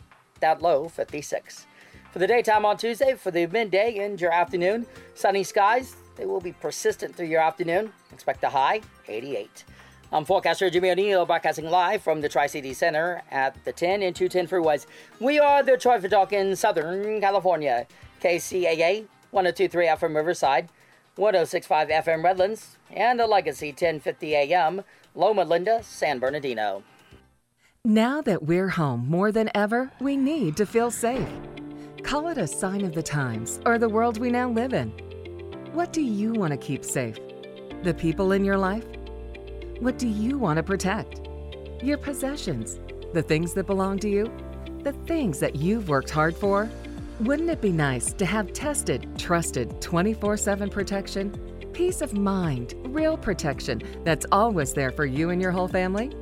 [0.40, 1.66] That low 56.
[2.10, 5.94] For the daytime on Tuesday, for the midday and your afternoon, sunny skies.
[6.16, 7.92] They will be persistent through your afternoon.
[8.10, 9.66] Expect a high 88.
[10.10, 14.16] I'm forecaster Jimmy O'Neill broadcasting live from the Tri City Center at the 10 and
[14.16, 14.86] 210 freeways.
[15.20, 17.86] We are the Troy Talk in Southern California.
[18.22, 20.70] KCAA 1023 out from Riverside.
[21.18, 24.84] 1065 FM Redlands, and the Legacy 1050 AM,
[25.16, 26.84] Loma Linda, San Bernardino.
[27.84, 31.28] Now that we're home more than ever, we need to feel safe.
[32.04, 34.90] Call it a sign of the times or the world we now live in.
[35.72, 37.18] What do you want to keep safe?
[37.82, 38.84] The people in your life?
[39.80, 41.20] What do you want to protect?
[41.82, 42.78] Your possessions,
[43.12, 44.32] the things that belong to you,
[44.82, 46.70] the things that you've worked hard for?
[47.20, 51.32] Wouldn't it be nice to have tested, trusted 24 7 protection?
[51.72, 56.12] Peace of mind, real protection that's always there for you and your whole family?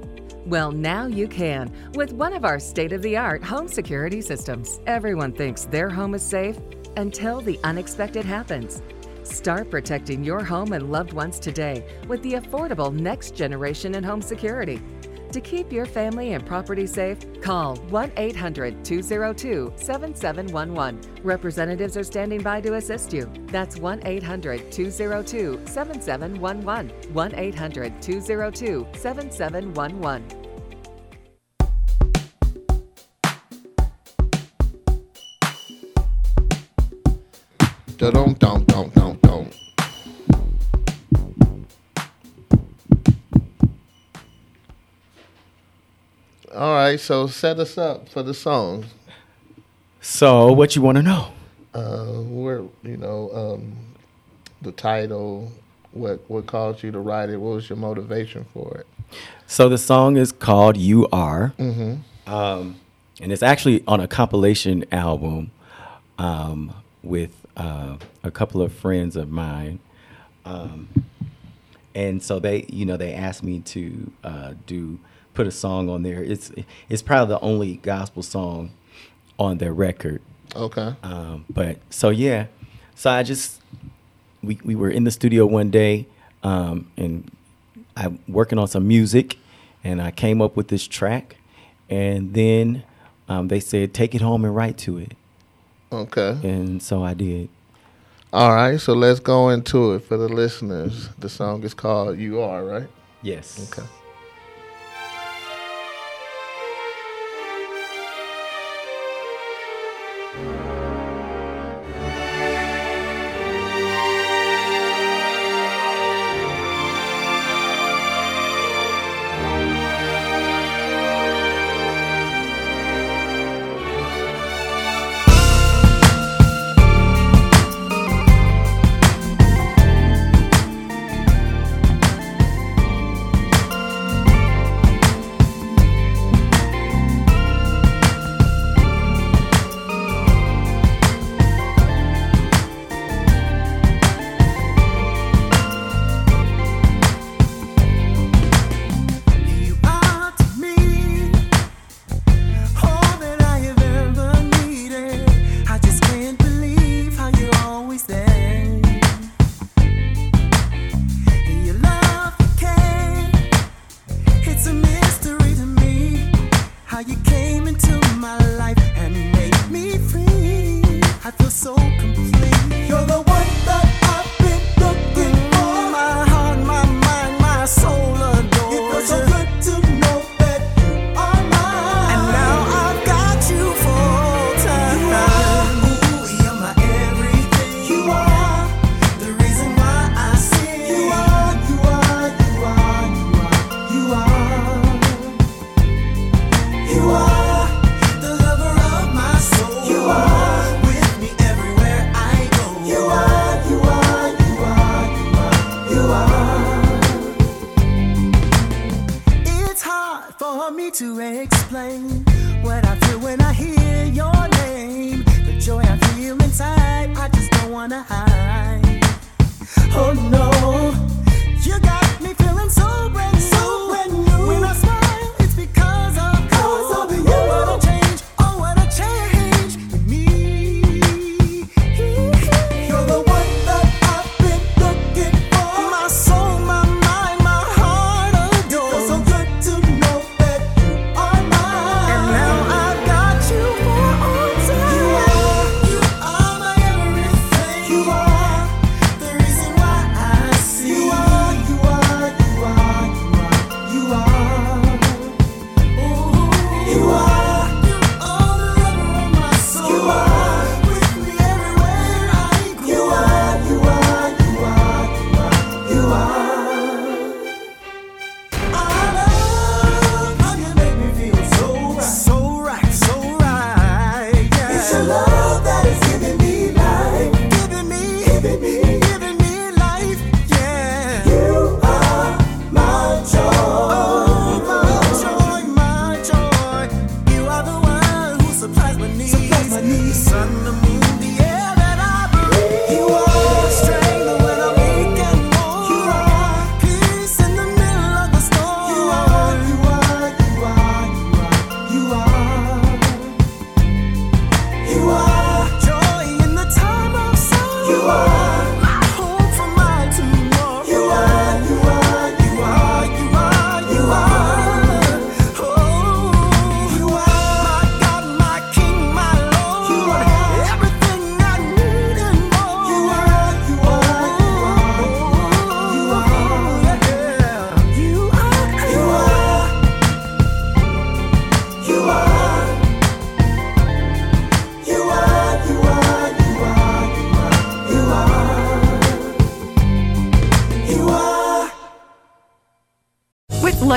[0.47, 4.81] Well, now you can with one of our state of the art home security systems.
[4.87, 6.59] Everyone thinks their home is safe
[6.97, 8.81] until the unexpected happens.
[9.23, 14.23] Start protecting your home and loved ones today with the affordable next generation in home
[14.23, 14.81] security.
[15.37, 21.23] To keep your family and property safe, call 1 800 202 7711.
[21.23, 23.31] Representatives are standing by to assist you.
[23.49, 27.13] That's 1 800 202 7711.
[27.13, 30.25] 1 800 202 7711.
[37.99, 39.51] Da-dum, dum, dum, dum, dum.
[46.57, 48.87] All right, so set us up for the song.
[50.01, 51.29] So, what you want to know?
[51.75, 53.77] Uh, where you know um,
[54.63, 55.53] the title,
[55.93, 57.37] what what caused you to write it?
[57.37, 58.87] What was your motivation for it?
[59.47, 61.99] So the song is called "You Are," Mhm.
[62.27, 62.77] um,
[63.21, 65.51] and it's actually on a compilation album
[66.19, 69.79] um, with uh, a couple of friends of mine.
[70.47, 70.89] Um,
[71.95, 74.99] and so they, you know, they asked me to uh, do
[75.37, 76.23] put a song on there.
[76.23, 76.51] It's
[76.89, 78.71] it's probably the only gospel song
[79.39, 80.21] on their record.
[80.55, 80.95] Okay.
[81.03, 82.47] Um, but so yeah,
[82.95, 83.61] so I just
[84.43, 86.07] we we were in the studio one day,
[86.43, 87.31] um, and
[87.97, 89.39] I'm working on some music,
[89.85, 91.37] and I came up with this track,
[91.91, 92.83] and then
[93.29, 95.13] um, they said take it home and write to it,
[95.93, 96.31] Okay.
[96.43, 97.51] and so I did.
[98.33, 101.09] All right, so let's go into it for the listeners.
[101.19, 102.89] The song is called "You Are," right?
[103.23, 103.71] Yes.
[103.73, 103.87] Okay.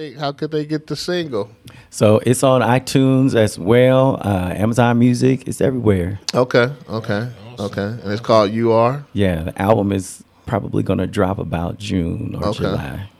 [0.00, 1.50] They, how could they get the single?
[1.90, 5.46] So it's on iTunes as well, uh, Amazon Music.
[5.46, 6.18] It's everywhere.
[6.34, 7.28] Okay, okay,
[7.58, 7.82] okay.
[8.02, 9.04] And it's called You Are.
[9.12, 12.58] Yeah, the album is probably going to drop about June or Okay.
[12.60, 13.10] July.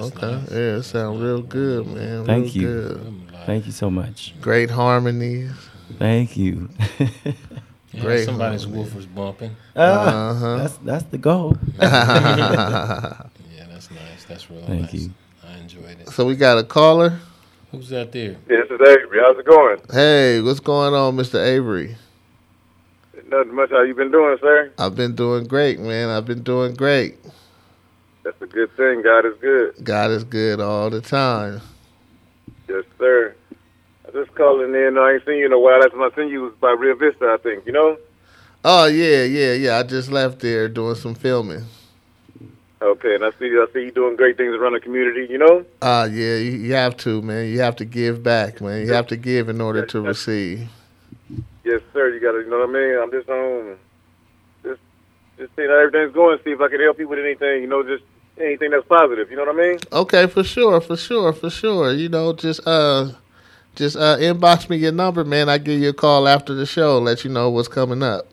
[0.00, 2.24] okay, yeah, it sounds real good, man.
[2.24, 2.66] Thank real you.
[2.66, 3.32] Good.
[3.44, 4.32] Thank you so much.
[4.40, 5.52] Great harmonies.
[5.98, 6.70] Thank you.
[7.94, 8.84] Yeah, Great somebody's harmony.
[8.84, 9.54] woof was bumping.
[9.76, 10.56] Ah, Uh-huh.
[10.56, 11.58] That's that's the goal.
[11.78, 13.18] yeah,
[13.68, 14.24] that's nice.
[14.26, 14.94] That's real Thank nice.
[14.94, 15.10] you.
[15.62, 16.08] I enjoyed it.
[16.08, 17.20] So we got a caller.
[17.70, 18.36] Who's that there?
[18.48, 19.20] This is Avery.
[19.22, 19.78] How's it going?
[19.92, 21.40] Hey, what's going on, Mr.
[21.40, 21.94] Avery?
[23.28, 23.70] Nothing much.
[23.70, 24.72] How you been doing, sir?
[24.78, 26.08] I've been doing great, man.
[26.08, 27.16] I've been doing great.
[28.24, 29.02] That's a good thing.
[29.02, 29.84] God is good.
[29.84, 31.60] God is good all the time.
[32.68, 33.34] Yes, sir.
[34.06, 34.98] I just calling in.
[34.98, 35.78] I ain't seen you in a while.
[35.78, 37.66] Last time I seen you was by Rio Vista, I think.
[37.66, 37.98] You know?
[38.64, 39.78] Oh yeah, yeah, yeah.
[39.78, 41.64] I just left there doing some filming.
[42.82, 45.26] Okay, and I see I see you doing great things around the community.
[45.30, 45.64] You know?
[45.80, 47.46] Ah, yeah, you, you have to, man.
[47.46, 48.84] You have to give back, man.
[48.84, 50.68] You have to give in order to receive.
[51.64, 52.08] Yes, sir.
[52.08, 52.38] You got to.
[52.38, 52.98] You know what I mean?
[52.98, 53.78] I'm just um,
[54.64, 54.80] just
[55.38, 56.38] just seeing how everything's going.
[56.44, 57.62] See if I can help you with anything.
[57.62, 58.02] You know, just
[58.36, 59.30] anything that's positive.
[59.30, 59.78] You know what I mean?
[59.92, 61.92] Okay, for sure, for sure, for sure.
[61.92, 63.12] You know, just uh,
[63.76, 65.48] just uh, inbox me your number, man.
[65.48, 68.26] I give you a call after the show, let you know what's coming up.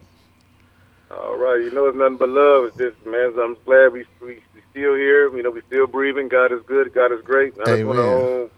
[1.19, 1.61] All right.
[1.61, 2.65] You know, it's nothing but love.
[2.65, 3.33] It's just, man.
[3.39, 5.35] I'm glad we we, we still here.
[5.35, 6.29] You know, we still breathing.
[6.29, 6.93] God is good.
[6.93, 7.53] God is great.
[7.59, 8.03] I just want to.
[8.03, 8.41] Amen.
[8.43, 8.49] Um,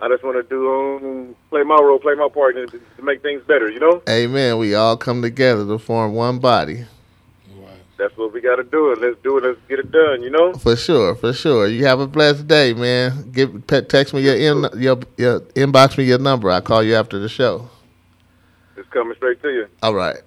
[0.00, 3.02] I just want to do um, play my role, play my part, and to, to
[3.02, 3.70] make things better.
[3.70, 4.58] You know, Amen.
[4.58, 6.84] We all come together to form one body.
[7.96, 8.92] that's what we got to do.
[8.92, 9.00] It.
[9.00, 9.44] Let's do it.
[9.44, 10.22] Let's get it done.
[10.22, 10.54] You know.
[10.54, 11.68] For sure, for sure.
[11.68, 13.30] You have a blessed day, man.
[13.30, 16.50] Give pe- text me your in, your your inbox me your number.
[16.50, 17.68] I'll call you after the show.
[18.76, 19.66] It's coming straight to you.
[19.82, 20.18] All right.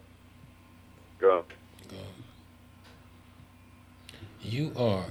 [1.22, 1.46] Go.
[4.42, 5.06] You are.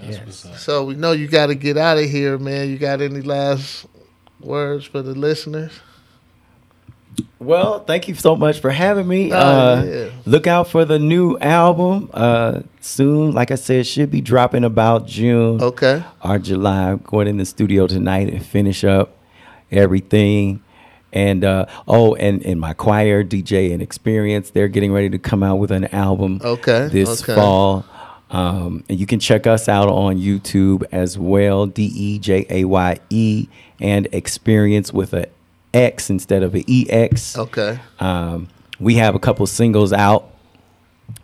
[0.00, 0.56] That's what's up.
[0.56, 2.70] So we know you got to get out of here, man.
[2.70, 3.84] You got any last
[4.40, 5.72] words for the listeners?
[7.40, 9.32] Well, thank you so much for having me.
[9.32, 10.10] Oh, uh, yeah.
[10.24, 13.32] Look out for the new album uh, soon.
[13.32, 15.60] Like I said, should be dropping about June.
[15.60, 16.04] Okay.
[16.24, 16.92] Or July.
[16.92, 19.16] I'm going in the studio tonight and finish up
[19.72, 20.61] everything.
[21.12, 25.42] And uh, oh, and, and my choir, Dejaye and Experience, they're getting ready to come
[25.42, 27.34] out with an album Okay, this okay.
[27.34, 27.84] fall.
[28.30, 32.64] Um, and you can check us out on YouTube as well, D E J A
[32.64, 33.48] Y E,
[33.78, 35.28] and Experience with a
[35.74, 37.36] X instead of an E X.
[37.36, 37.78] Okay.
[38.00, 38.48] Um,
[38.80, 40.30] we have a couple singles out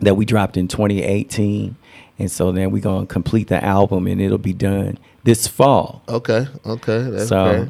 [0.01, 1.75] that we dropped in 2018,
[2.19, 6.03] and so then we're gonna complete the album, and it'll be done this fall.
[6.07, 6.47] Okay.
[6.63, 7.01] Okay.
[7.09, 7.67] That's so.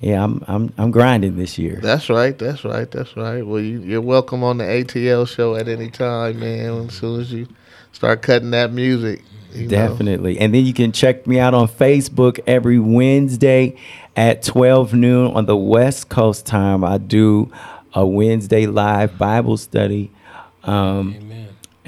[0.00, 1.80] Yeah, I'm I'm I'm grinding this year.
[1.82, 2.38] That's right.
[2.38, 2.88] That's right.
[2.90, 3.44] That's right.
[3.44, 6.86] Well, you, you're welcome on the ATL show at any time, man.
[6.86, 7.48] As soon as you
[7.92, 9.22] start cutting that music,
[9.52, 9.70] you know.
[9.70, 10.38] Definitely.
[10.38, 13.76] And then you can check me out on Facebook every Wednesday
[14.16, 16.84] at 12 noon on the West Coast time.
[16.84, 17.50] I do
[17.92, 20.12] a Wednesday live Bible study.
[20.62, 21.27] Um,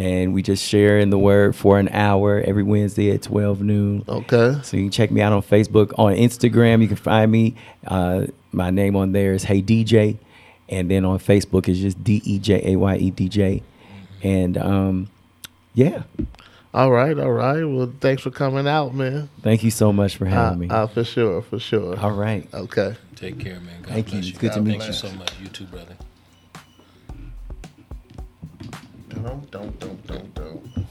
[0.00, 4.02] And we just share in the word for an hour every Wednesday at 12 noon.
[4.08, 4.58] Okay.
[4.62, 5.92] So you can check me out on Facebook.
[5.98, 7.54] On Instagram, you can find me.
[7.86, 10.16] Uh, my name on there is Hey DJ.
[10.70, 13.62] And then on Facebook is just D E J A Y E D J,
[14.22, 15.08] And um,
[15.74, 16.04] yeah.
[16.72, 17.18] All right.
[17.18, 17.62] All right.
[17.64, 19.28] Well, thanks for coming out, man.
[19.42, 20.68] Thank you so much for having Uh, me.
[20.70, 21.42] uh, for sure.
[21.42, 21.98] For sure.
[21.98, 22.48] All right.
[22.54, 22.94] Okay.
[23.16, 23.82] Take care, man.
[23.82, 24.30] God Thank bless you.
[24.30, 25.10] It's good to God meet bless you.
[25.10, 25.32] so much.
[25.42, 25.96] You too, brother.
[29.10, 30.86] Don't, don't, don't, don't, don't.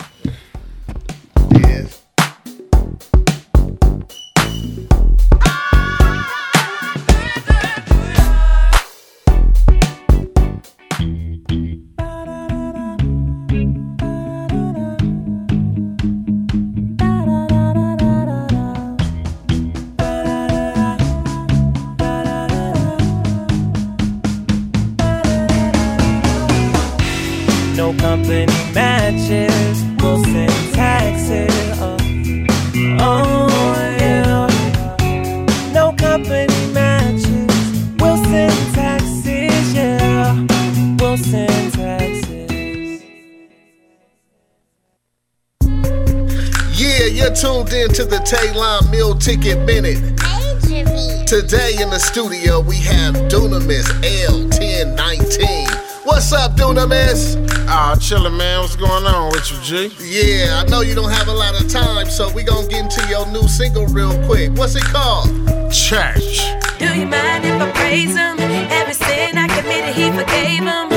[1.63, 2.08] Yes.
[48.31, 50.17] In to the Taylon Meal Ticket Minute.
[51.27, 53.85] Today in the studio we have Dunamis
[54.27, 56.05] L1019.
[56.05, 57.37] What's up, Dunamis?
[57.67, 58.61] Ah, chillin', man.
[58.61, 59.91] What's going on with you, G?
[60.01, 63.07] Yeah, I know you don't have a lot of time, so we gonna get into
[63.09, 64.51] your new single real quick.
[64.57, 65.27] What's it called?
[65.71, 66.41] Church.
[66.79, 68.39] Do you mind if I praise him?
[68.71, 70.89] Every sin I committed, he forgave him.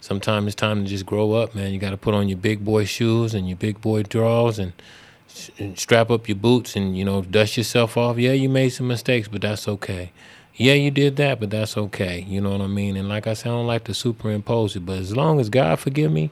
[0.00, 1.72] sometimes it's time to just grow up, man.
[1.72, 4.72] You got to put on your big boy shoes and your big boy drawers and,
[5.58, 8.18] and strap up your boots and you know dust yourself off.
[8.18, 10.12] Yeah, you made some mistakes, but that's okay.
[10.58, 12.26] Yeah, you did that, but that's okay.
[12.28, 12.96] You know what I mean?
[12.96, 15.78] And like I said, I don't like to superimpose it, but as long as God
[15.78, 16.30] forgive me,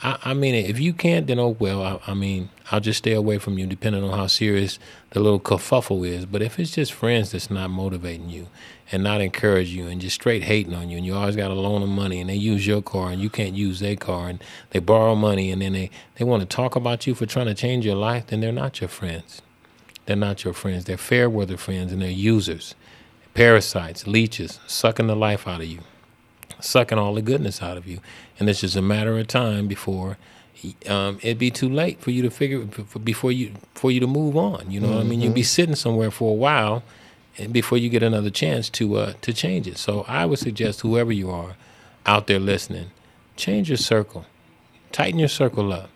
[0.00, 1.82] I, I mean, if you can't, then oh well.
[1.82, 4.78] I, I mean, I'll just stay away from you, depending on how serious
[5.10, 6.24] the little kerfuffle is.
[6.24, 8.46] But if it's just friends that's not motivating you
[8.92, 11.54] and not encourage you and just straight hating on you, and you always got a
[11.54, 14.44] loan of money, and they use your car and you can't use their car, and
[14.70, 17.54] they borrow money, and then they they want to talk about you for trying to
[17.54, 19.42] change your life, then they're not your friends.
[20.06, 20.84] They're not your friends.
[20.84, 22.74] They're fair weather friends, and they're users,
[23.34, 25.80] parasites, leeches, sucking the life out of you
[26.60, 28.00] sucking all the goodness out of you.
[28.38, 30.16] And it's just a matter of time before
[30.88, 32.60] um, it'd be too late for you to figure
[33.02, 34.70] before you for you to move on.
[34.70, 35.20] You know what I mean?
[35.20, 36.82] You'd be sitting somewhere for a while
[37.36, 39.76] and before you get another chance to uh, to change it.
[39.76, 41.56] So I would suggest whoever you are
[42.06, 42.90] out there listening,
[43.36, 44.24] change your circle,
[44.92, 45.90] tighten your circle up.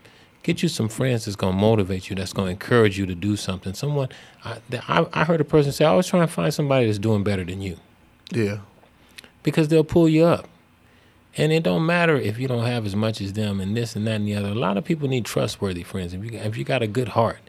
[0.48, 3.74] Get you some friends that's gonna motivate you, that's gonna encourage you to do something.
[3.74, 4.08] Someone,
[4.46, 4.56] I,
[4.88, 7.44] I, I heard a person say, "I always try to find somebody that's doing better
[7.44, 7.76] than you."
[8.32, 8.58] Yeah.
[9.42, 10.48] because they'll pull you up.
[11.36, 14.06] And it don't matter if you don't have as much as them and this and
[14.06, 14.48] that and the other.
[14.48, 16.14] A lot of people need trustworthy friends.
[16.14, 17.40] If you if you got a good heart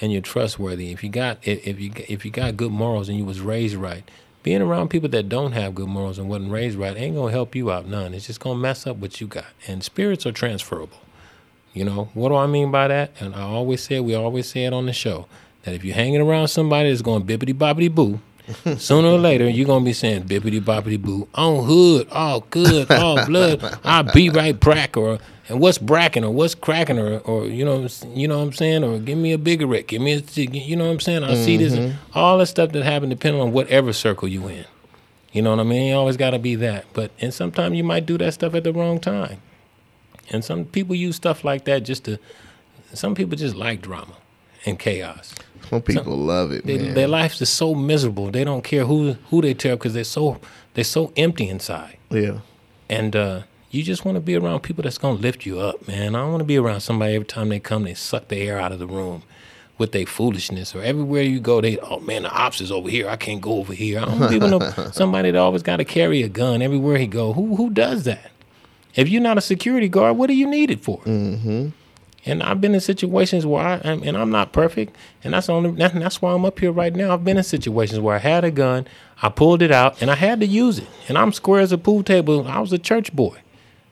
[0.00, 3.18] and you're trustworthy, if you got if if you if you got good morals and
[3.18, 4.08] you was raised right,
[4.44, 7.56] being around people that don't have good morals and wasn't raised right ain't gonna help
[7.56, 8.14] you out none.
[8.14, 9.46] It's just gonna mess up what you got.
[9.66, 10.98] And spirits are transferable.
[11.74, 13.10] You know what do I mean by that?
[13.20, 15.26] And I always say we always say it on the show
[15.64, 18.20] that if you're hanging around somebody that's going bippity boppity boo,
[18.78, 23.24] sooner or later you're gonna be saying bippity boppity boo on hood, all good, all
[23.26, 23.60] blood.
[23.82, 25.18] I'll be right brack or
[25.48, 28.84] and what's bracking or what's cracking or or you know you know what I'm saying
[28.84, 31.24] or give me a cigarette, give me a you know what I'm saying.
[31.24, 31.94] I see this Mhm.
[32.14, 34.64] all the stuff that happen depending on whatever circle you in.
[35.32, 35.88] You know what I mean?
[35.88, 36.84] You always got to be that.
[36.92, 39.38] But and sometimes you might do that stuff at the wrong time.
[40.30, 42.18] And some people use stuff like that just to.
[42.92, 44.14] Some people just like drama
[44.64, 45.34] and chaos.
[45.68, 46.94] Some people love it, They, man.
[46.94, 48.30] their lives is so miserable.
[48.30, 50.38] They don't care who who they tell because they're so
[50.74, 51.96] they're so empty inside.
[52.10, 52.38] Yeah.
[52.88, 56.14] And uh, you just want to be around people that's gonna lift you up, man.
[56.14, 58.60] I don't want to be around somebody every time they come, they suck the air
[58.60, 59.22] out of the room
[59.78, 60.74] with their foolishness.
[60.74, 63.08] Or everywhere you go, they oh man, the ops is over here.
[63.08, 63.98] I can't go over here.
[64.00, 66.62] I don't want to be with no, somebody that always got to carry a gun
[66.62, 67.32] everywhere he go.
[67.32, 68.30] Who who does that?
[68.96, 70.98] If you're not a security guard, what do you need it for?
[71.00, 71.70] Mm-hmm.
[72.26, 75.72] And I've been in situations where I am, and I'm not perfect, and that's only
[75.72, 77.12] that, that's why I'm up here right now.
[77.12, 78.86] I've been in situations where I had a gun,
[79.20, 80.88] I pulled it out, and I had to use it.
[81.08, 82.46] And I'm square as a pool table.
[82.48, 83.36] I was a church boy,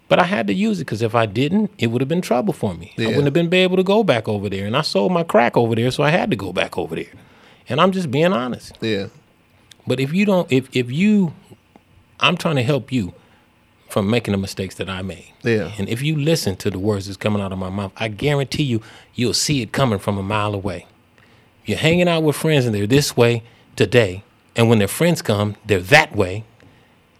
[0.08, 2.54] but I had to use it because if I didn't, it would have been trouble
[2.54, 2.94] for me.
[2.98, 4.66] I wouldn't have been able to go back over there.
[4.66, 7.12] And I sold my crack over there, so I had to go back over there.
[7.68, 8.78] And I'm just being honest.
[8.80, 9.08] Yeah.
[9.86, 11.34] But if you don't, if if you,
[12.20, 13.12] I'm trying to help you
[13.92, 15.34] from making the mistakes that I made.
[15.42, 15.70] Yeah.
[15.76, 18.62] And if you listen to the words that's coming out of my mouth, I guarantee
[18.62, 18.80] you,
[19.14, 20.86] you'll see it coming from a mile away.
[21.66, 23.42] You're hanging out with friends and they're this way
[23.76, 24.24] today,
[24.56, 26.44] and when their friends come, they're that way.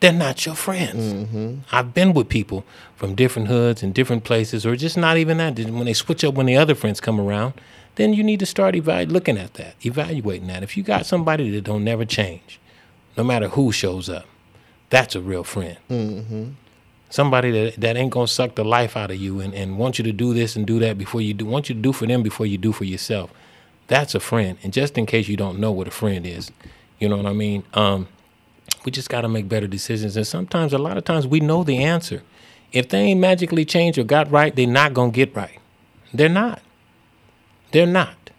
[0.00, 1.12] They're not your friends.
[1.12, 1.54] Mm-hmm.
[1.70, 2.64] I've been with people
[2.96, 5.58] from different hoods and different places, or just not even that.
[5.58, 7.52] When they switch up when the other friends come around,
[7.96, 10.62] then you need to start evalu- looking at that, evaluating that.
[10.62, 12.58] If you got somebody that don't never change,
[13.16, 14.24] no matter who shows up,
[14.88, 15.76] that's a real friend.
[15.90, 16.48] Mm-hmm.
[17.12, 20.04] Somebody that, that ain't gonna suck the life out of you and, and want you
[20.04, 22.22] to do this and do that before you do want you to do for them
[22.22, 23.30] before you do for yourself.
[23.86, 24.56] That's a friend.
[24.62, 26.50] And just in case you don't know what a friend is,
[26.98, 27.64] you know what I mean?
[27.74, 28.08] Um,
[28.86, 30.16] we just gotta make better decisions.
[30.16, 32.22] And sometimes a lot of times we know the answer.
[32.72, 35.60] If they ain't magically changed or got right, they're not gonna get right.
[36.14, 36.62] They're not.
[37.72, 38.30] They're not.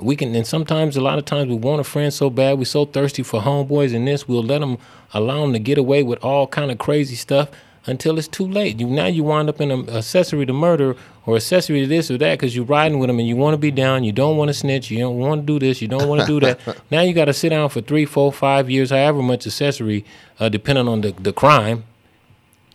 [0.00, 2.64] We can, and sometimes, a lot of times, we want a friend so bad, we're
[2.64, 4.78] so thirsty for homeboys and this, we'll let them
[5.14, 7.48] allow them to get away with all kind of crazy stuff
[7.86, 8.78] until it's too late.
[8.78, 12.18] You now you wind up in an accessory to murder or accessory to this or
[12.18, 14.48] that because you're riding with them and you want to be down, you don't want
[14.48, 16.60] to snitch, you don't want to do this, you don't want to do that.
[16.90, 20.04] now you got to sit down for three, four, five years, however much accessory,
[20.38, 21.84] uh, depending on the, the crime,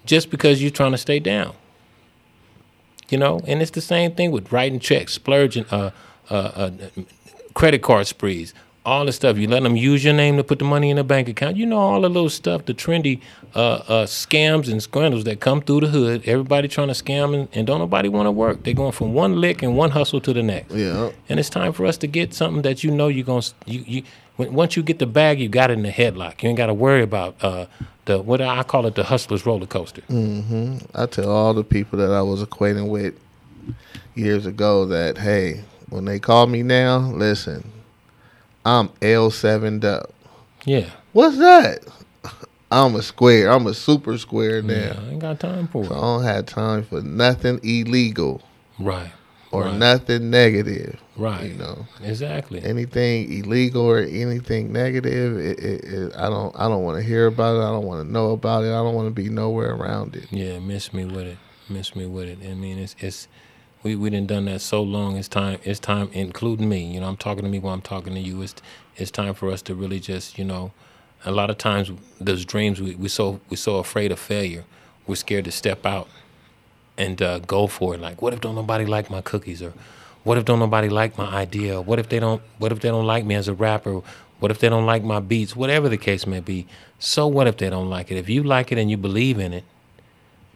[0.06, 1.54] just because you're trying to stay down.
[3.10, 5.92] You know, and it's the same thing with writing checks, splurging, uh,
[6.30, 6.72] uh, uh,
[7.54, 8.54] credit card sprees,
[8.88, 9.38] all the stuff.
[9.38, 11.58] You let them use your name to put the money in the bank account.
[11.58, 13.20] You know all the little stuff, the trendy
[13.54, 16.24] uh, uh, scams and scandals that come through the hood.
[16.26, 18.64] Everybody trying to scam and, and don't nobody want to work.
[18.64, 20.74] They're going from one lick and one hustle to the next.
[20.74, 21.12] Yeah.
[21.28, 24.04] And it's time for us to get something that you know you're gonna you you.
[24.38, 26.42] When, once you get the bag, you got it in the headlock.
[26.42, 27.66] You ain't got to worry about uh,
[28.06, 30.02] the what I call it the hustler's roller coaster.
[30.04, 30.78] Mm-hmm.
[30.96, 33.16] I tell all the people that I was acquainted with
[34.16, 37.70] years ago that hey, when they call me now, listen,
[38.68, 40.14] I'm L seven up.
[40.66, 40.90] Yeah.
[41.14, 41.86] What's that?
[42.70, 43.50] I'm a square.
[43.50, 44.74] I'm a super square now.
[44.74, 45.98] Yeah, I ain't got time for So it.
[45.98, 48.42] I don't have time for nothing illegal.
[48.78, 49.12] Right.
[49.52, 49.78] Or Right.
[49.78, 51.00] nothing negative.
[51.16, 51.52] Right.
[51.52, 51.88] You know.
[52.04, 52.62] Exactly.
[52.62, 56.54] Anything illegal or anything negative, it, it, it, I don't.
[56.60, 57.60] I don't want to hear about it.
[57.64, 58.68] I don't want to know about it.
[58.72, 60.26] I don't want to be nowhere around it.
[60.30, 61.38] Yeah, miss me with it.
[61.70, 62.40] Miss me with it.
[62.46, 63.30] I mean, it's it's
[63.88, 65.16] we we done done that so long.
[65.16, 65.60] It's time.
[65.64, 66.84] It's time, including me.
[66.94, 68.42] You know, I'm talking to me while I'm talking to you.
[68.42, 68.56] It's
[68.98, 70.72] it's time for us to really just you know.
[71.26, 74.66] A lot of times, those dreams we we so we so afraid of failure.
[75.08, 76.10] We're scared to step out
[76.98, 78.02] and uh, go for it.
[78.02, 79.74] Like, what if don't nobody like my cookies, or
[80.24, 81.82] what if don't nobody like my idea?
[81.82, 82.42] What if they don't?
[82.58, 84.02] What if they don't like me as a rapper?
[84.40, 85.56] What if they don't like my beats?
[85.56, 86.68] Whatever the case may be.
[87.00, 88.18] So what if they don't like it?
[88.18, 89.64] If you like it and you believe in it,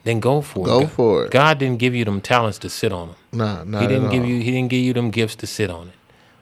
[0.04, 0.82] then go for Go it.
[0.82, 1.32] Go for it.
[1.32, 3.18] God didn't give you them talents to sit on them.
[3.32, 4.30] Nah, not he didn't give all.
[4.30, 4.42] you.
[4.42, 5.94] He didn't give you them gifts to sit on it.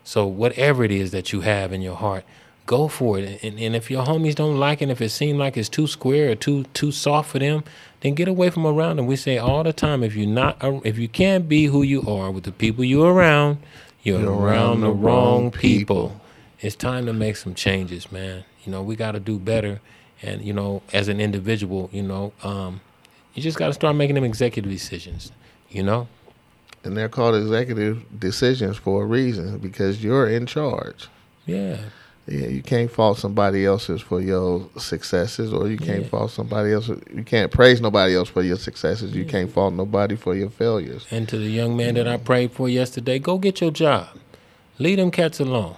[0.03, 2.24] So whatever it is that you have in your heart,
[2.66, 3.43] go for it.
[3.43, 6.32] And, and if your homies don't like it, if it seems like it's too square
[6.32, 7.64] or too too soft for them,
[8.01, 9.07] then get away from around them.
[9.07, 12.32] We say all the time, if you're not, if you can't be who you are
[12.32, 13.57] with the people you're around,
[14.03, 16.22] you're, You're around, the wrong people.
[16.62, 18.45] It's time to make some changes, man.
[18.64, 19.82] You know, we got to do better.
[20.22, 22.82] And you know, as an individual, you know, um,
[23.34, 25.32] you just got to start making them executive decisions.
[25.69, 26.07] You know.
[26.84, 31.07] And they're called executive decisions for a reason because you're in charge.
[31.45, 31.77] Yeah.
[32.27, 36.09] Yeah, you can't fault somebody else's for your successes, or you can't Yeah.
[36.09, 36.88] fault somebody else.
[36.88, 39.15] You can't praise nobody else for your successes.
[39.15, 41.05] You can't fault nobody for your failures.
[41.09, 44.09] And to the young man that I prayed for yesterday, go get your job.
[44.77, 45.75] Leave them cats alone.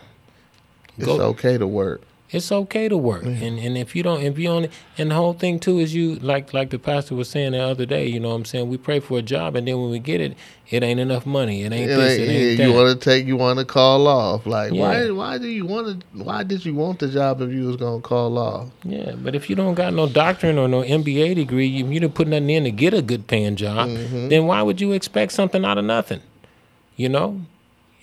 [0.98, 2.02] It's okay to work.
[2.34, 5.34] It's okay to work, and and if you don't, if you only, and the whole
[5.34, 8.08] thing too is you like like the pastor was saying the other day.
[8.08, 8.70] You know what I'm saying?
[8.70, 10.38] We pray for a job, and then when we get it,
[10.70, 11.64] it ain't enough money.
[11.64, 12.20] It ain't It this.
[12.20, 14.46] ain't- It ain't yeah, you want to take, you want to call off.
[14.46, 15.04] Like, why?
[15.04, 15.12] Yeah.
[15.12, 16.24] Why do you want to?
[16.24, 18.70] Why did you want the job if you was gonna call off?
[18.86, 22.16] Yeah, but if you don't got no doctorate or no MBA degree, you, you didn't
[22.16, 24.30] put nothing in to get a good paying job, Mhm.
[24.30, 26.22] then why would you expect something out of nothing?
[26.96, 27.42] You know,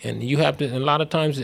[0.05, 0.67] and you have to.
[0.77, 1.41] A lot of times,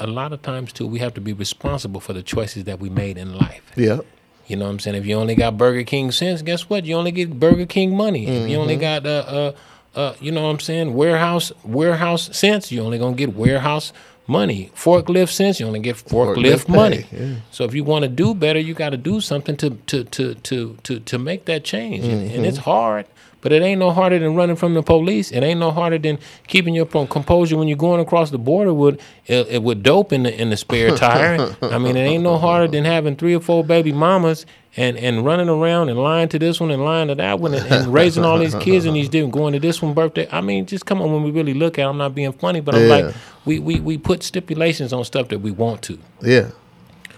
[0.00, 2.88] a, lot of times too, we have to be responsible for the choices that we
[2.90, 3.62] made in life.
[3.76, 4.00] Yeah.
[4.46, 4.96] You know what I'm saying?
[4.96, 6.84] If you only got Burger King sense, guess what?
[6.84, 8.26] You only get Burger King money.
[8.26, 8.80] If you only Mhm.
[8.80, 9.52] got uh uh
[9.94, 13.92] uh you know what I'm saying, warehouse warehouse sense, you only gonna get warehouse
[14.26, 14.70] money.
[14.74, 17.04] Forklift sense, you only get forklift, Forklift money.
[17.12, 17.34] yeah.
[17.52, 20.34] So if you want to do better, you got to do something to to to
[20.34, 22.04] to to to make that change.
[22.04, 22.62] And, and it's Mhm.
[22.62, 23.06] hard,
[23.40, 25.30] but it ain't no harder than running from the police.
[25.30, 29.00] It ain't no harder than keeping your composure when you're going across the border with
[29.26, 31.54] it, it with dope in the in the spare tire.
[31.62, 35.24] I mean, it ain't no harder than having three or four baby mamas and and
[35.24, 38.24] running around and lying to this one and lying to that one and, and raising
[38.24, 40.28] all these kids and these different going to this one birthday.
[40.30, 41.82] I mean, just come on when we really look at.
[41.82, 42.88] it, I'm not being funny, but I'm Yeah.
[43.06, 43.14] like,
[43.44, 45.98] we we we put stipulations on stuff that we want to.
[46.22, 46.50] Yeah,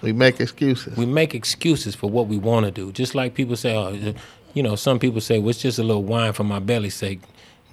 [0.01, 0.97] we make excuses.
[0.97, 2.91] We make excuses for what we want to do.
[2.93, 4.15] Just like people say, oh,
[4.55, 7.21] you know, some people say, well, it's just a little wine for my belly's sake.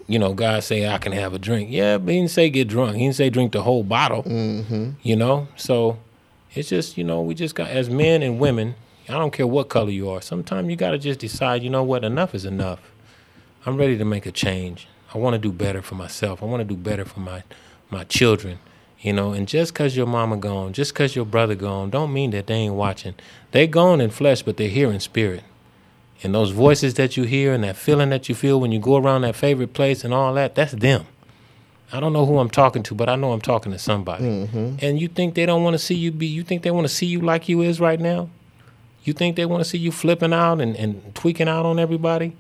[0.08, 1.70] You know, God say I can have a drink.
[1.72, 2.96] Yeah, but he didn't say get drunk.
[2.96, 4.24] He didn't say drink the whole bottle.
[4.24, 4.92] Mm-hmm.
[5.04, 6.00] You know, so
[6.56, 8.76] it's just you know we just got as men and women.
[9.08, 10.22] I don't care what color you are.
[10.22, 11.64] Sometimes you got to just decide.
[11.64, 12.04] You know what?
[12.04, 12.80] Enough is enough.
[13.66, 14.88] I'm ready to make a change.
[15.14, 16.42] I want to do better for myself.
[16.42, 17.44] I want to do better for my
[17.92, 18.60] my children.
[19.00, 22.32] You know, and just cause your mama gone, just cause your brother gone, don't mean
[22.32, 23.16] that they ain't watching.
[23.52, 25.44] They gone in flesh, but they're here in spirit.
[26.22, 28.98] And those voices that you hear and that feeling that you feel when you go
[28.98, 31.06] around that favorite place and all that, that's them.
[31.92, 34.24] I don't know who I'm talking to, but I know I'm talking to somebody.
[34.24, 34.76] Mm-hmm.
[34.82, 36.94] And you think they don't want to see you be, you think they want to
[36.94, 38.30] see you like you is right now?
[39.04, 42.36] You think they want to see you flipping out and, and tweaking out on everybody?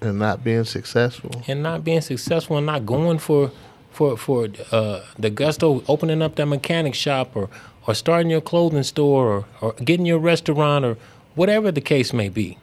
[0.00, 1.42] And not being successful.
[1.48, 3.50] and not being successful and not going for
[3.90, 7.48] for for uh, the gusto, opening up that mechanic shop or
[7.86, 10.96] or starting your clothing store or, or getting your restaurant or
[11.34, 12.58] whatever the case may be.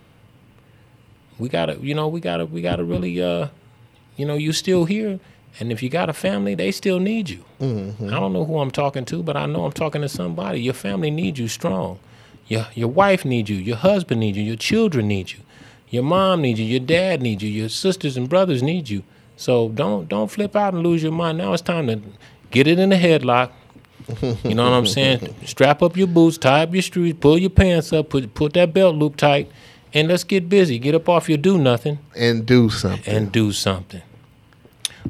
[1.39, 3.47] We gotta, you know, we gotta we gotta really, uh,
[4.15, 5.19] you know, you still here,
[5.59, 7.43] and if you got a family, they still need you.
[7.59, 8.07] Mm-hmm.
[8.07, 10.61] I don't know who I'm talking to, but I know I'm talking to somebody.
[10.61, 11.99] Your family needs you strong.
[12.47, 13.57] Your your wife needs you.
[13.57, 14.43] Your husband needs you.
[14.43, 15.39] Your children need you.
[15.89, 16.65] Your mom needs you.
[16.65, 17.49] Your dad needs you.
[17.49, 19.03] Your sisters and brothers need you.
[19.35, 21.37] So don't don't flip out and lose your mind.
[21.37, 22.01] Now it's time to
[22.51, 23.51] get it in the headlock.
[24.43, 25.33] You know what I'm saying?
[25.45, 28.73] Strap up your boots, tie up your shoes, pull your pants up, put put that
[28.73, 29.51] belt loop tight,
[29.93, 30.79] and let's get busy.
[30.79, 33.13] Get up off your do nothing and do something.
[33.13, 34.01] And do something.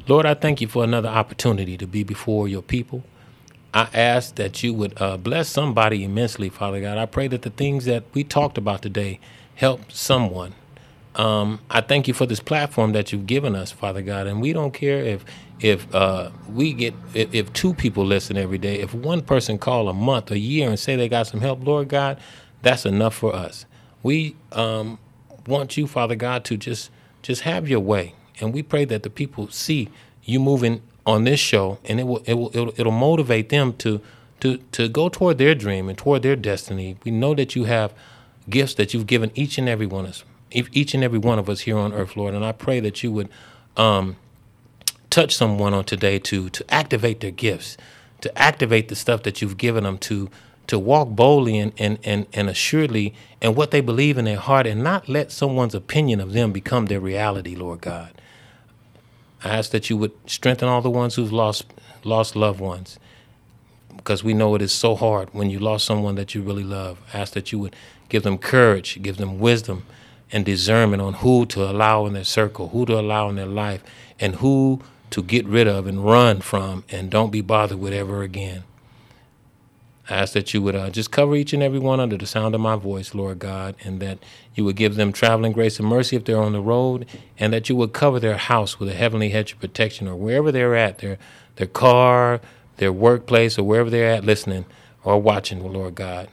[0.08, 3.04] Lord, I thank you for another opportunity to be before your people.
[3.74, 6.98] I ask that you would uh, bless somebody immensely, Father God.
[6.98, 9.18] I pray that the things that we talked about today
[9.54, 10.54] help someone.
[11.14, 14.26] Um, I thank you for this platform that you've given us, Father God.
[14.26, 15.24] And we don't care if
[15.60, 19.88] if uh, we get if, if two people listen every day, if one person call
[19.88, 22.18] a month, a year, and say they got some help, Lord God,
[22.62, 23.66] that's enough for us.
[24.02, 24.98] We um,
[25.46, 26.90] want you, Father God, to just
[27.22, 29.88] just have your way, and we pray that the people see
[30.24, 34.00] you moving on this show, and it will it will it'll, it'll motivate them to
[34.40, 36.96] to to go toward their dream and toward their destiny.
[37.04, 37.92] We know that you have
[38.50, 40.24] gifts that you've given each and every one of us
[40.54, 42.34] each and every one of us here on earth, Lord.
[42.34, 43.28] And I pray that you would
[43.76, 44.16] um,
[45.10, 47.76] touch someone on today to to activate their gifts,
[48.20, 50.28] to activate the stuff that you've given them to
[50.66, 54.66] to walk boldly and, and, and, and assuredly in what they believe in their heart
[54.66, 58.10] and not let someone's opinion of them become their reality, Lord God.
[59.44, 61.64] I ask that you would strengthen all the ones who've lost
[62.04, 62.98] lost loved ones.
[63.96, 66.98] Because we know it is so hard when you lost someone that you really love.
[67.12, 67.76] I ask that you would
[68.08, 69.84] give them courage, give them wisdom
[70.32, 73.82] and discernment on who to allow in their circle, who to allow in their life,
[74.18, 78.22] and who to get rid of and run from and don't be bothered with ever
[78.22, 78.64] again.
[80.10, 82.54] I ask that you would uh, just cover each and every one under the sound
[82.54, 84.18] of my voice, Lord God, and that
[84.54, 87.06] you would give them traveling grace and mercy if they're on the road,
[87.38, 90.50] and that you would cover their house with a heavenly hedge of protection or wherever
[90.50, 91.18] they're at, their,
[91.56, 92.40] their car,
[92.78, 94.64] their workplace, or wherever they're at listening
[95.04, 96.28] or watching, Lord God.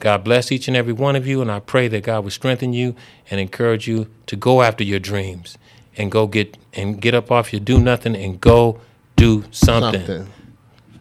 [0.00, 2.72] God bless each and every one of you, and I pray that God will strengthen
[2.72, 2.94] you
[3.30, 5.58] and encourage you to go after your dreams
[5.96, 8.80] and go get and get up off your do nothing and go
[9.16, 10.06] do something.
[10.06, 10.32] Something.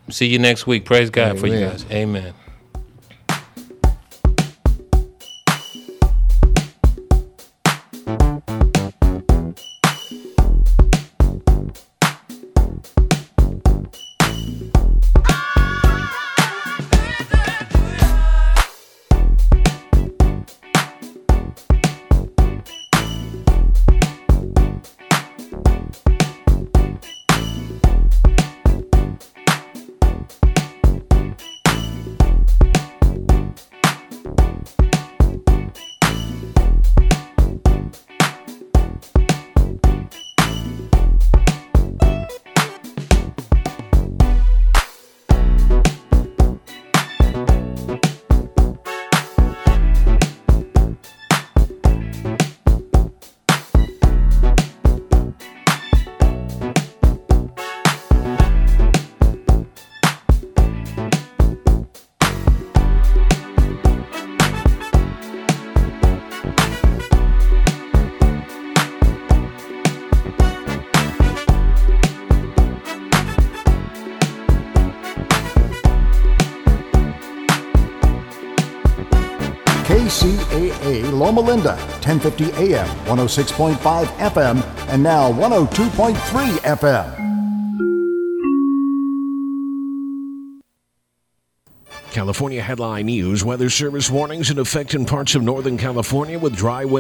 [0.10, 0.86] See you next week.
[0.86, 1.86] Praise God for you guys.
[1.92, 2.34] Amen.
[82.28, 86.16] 1050 AM, 106.5 FM, and now 102.3
[86.60, 87.28] FM.
[92.12, 96.84] California Headline News Weather Service warnings in effect in parts of Northern California with dry
[96.84, 96.96] weather.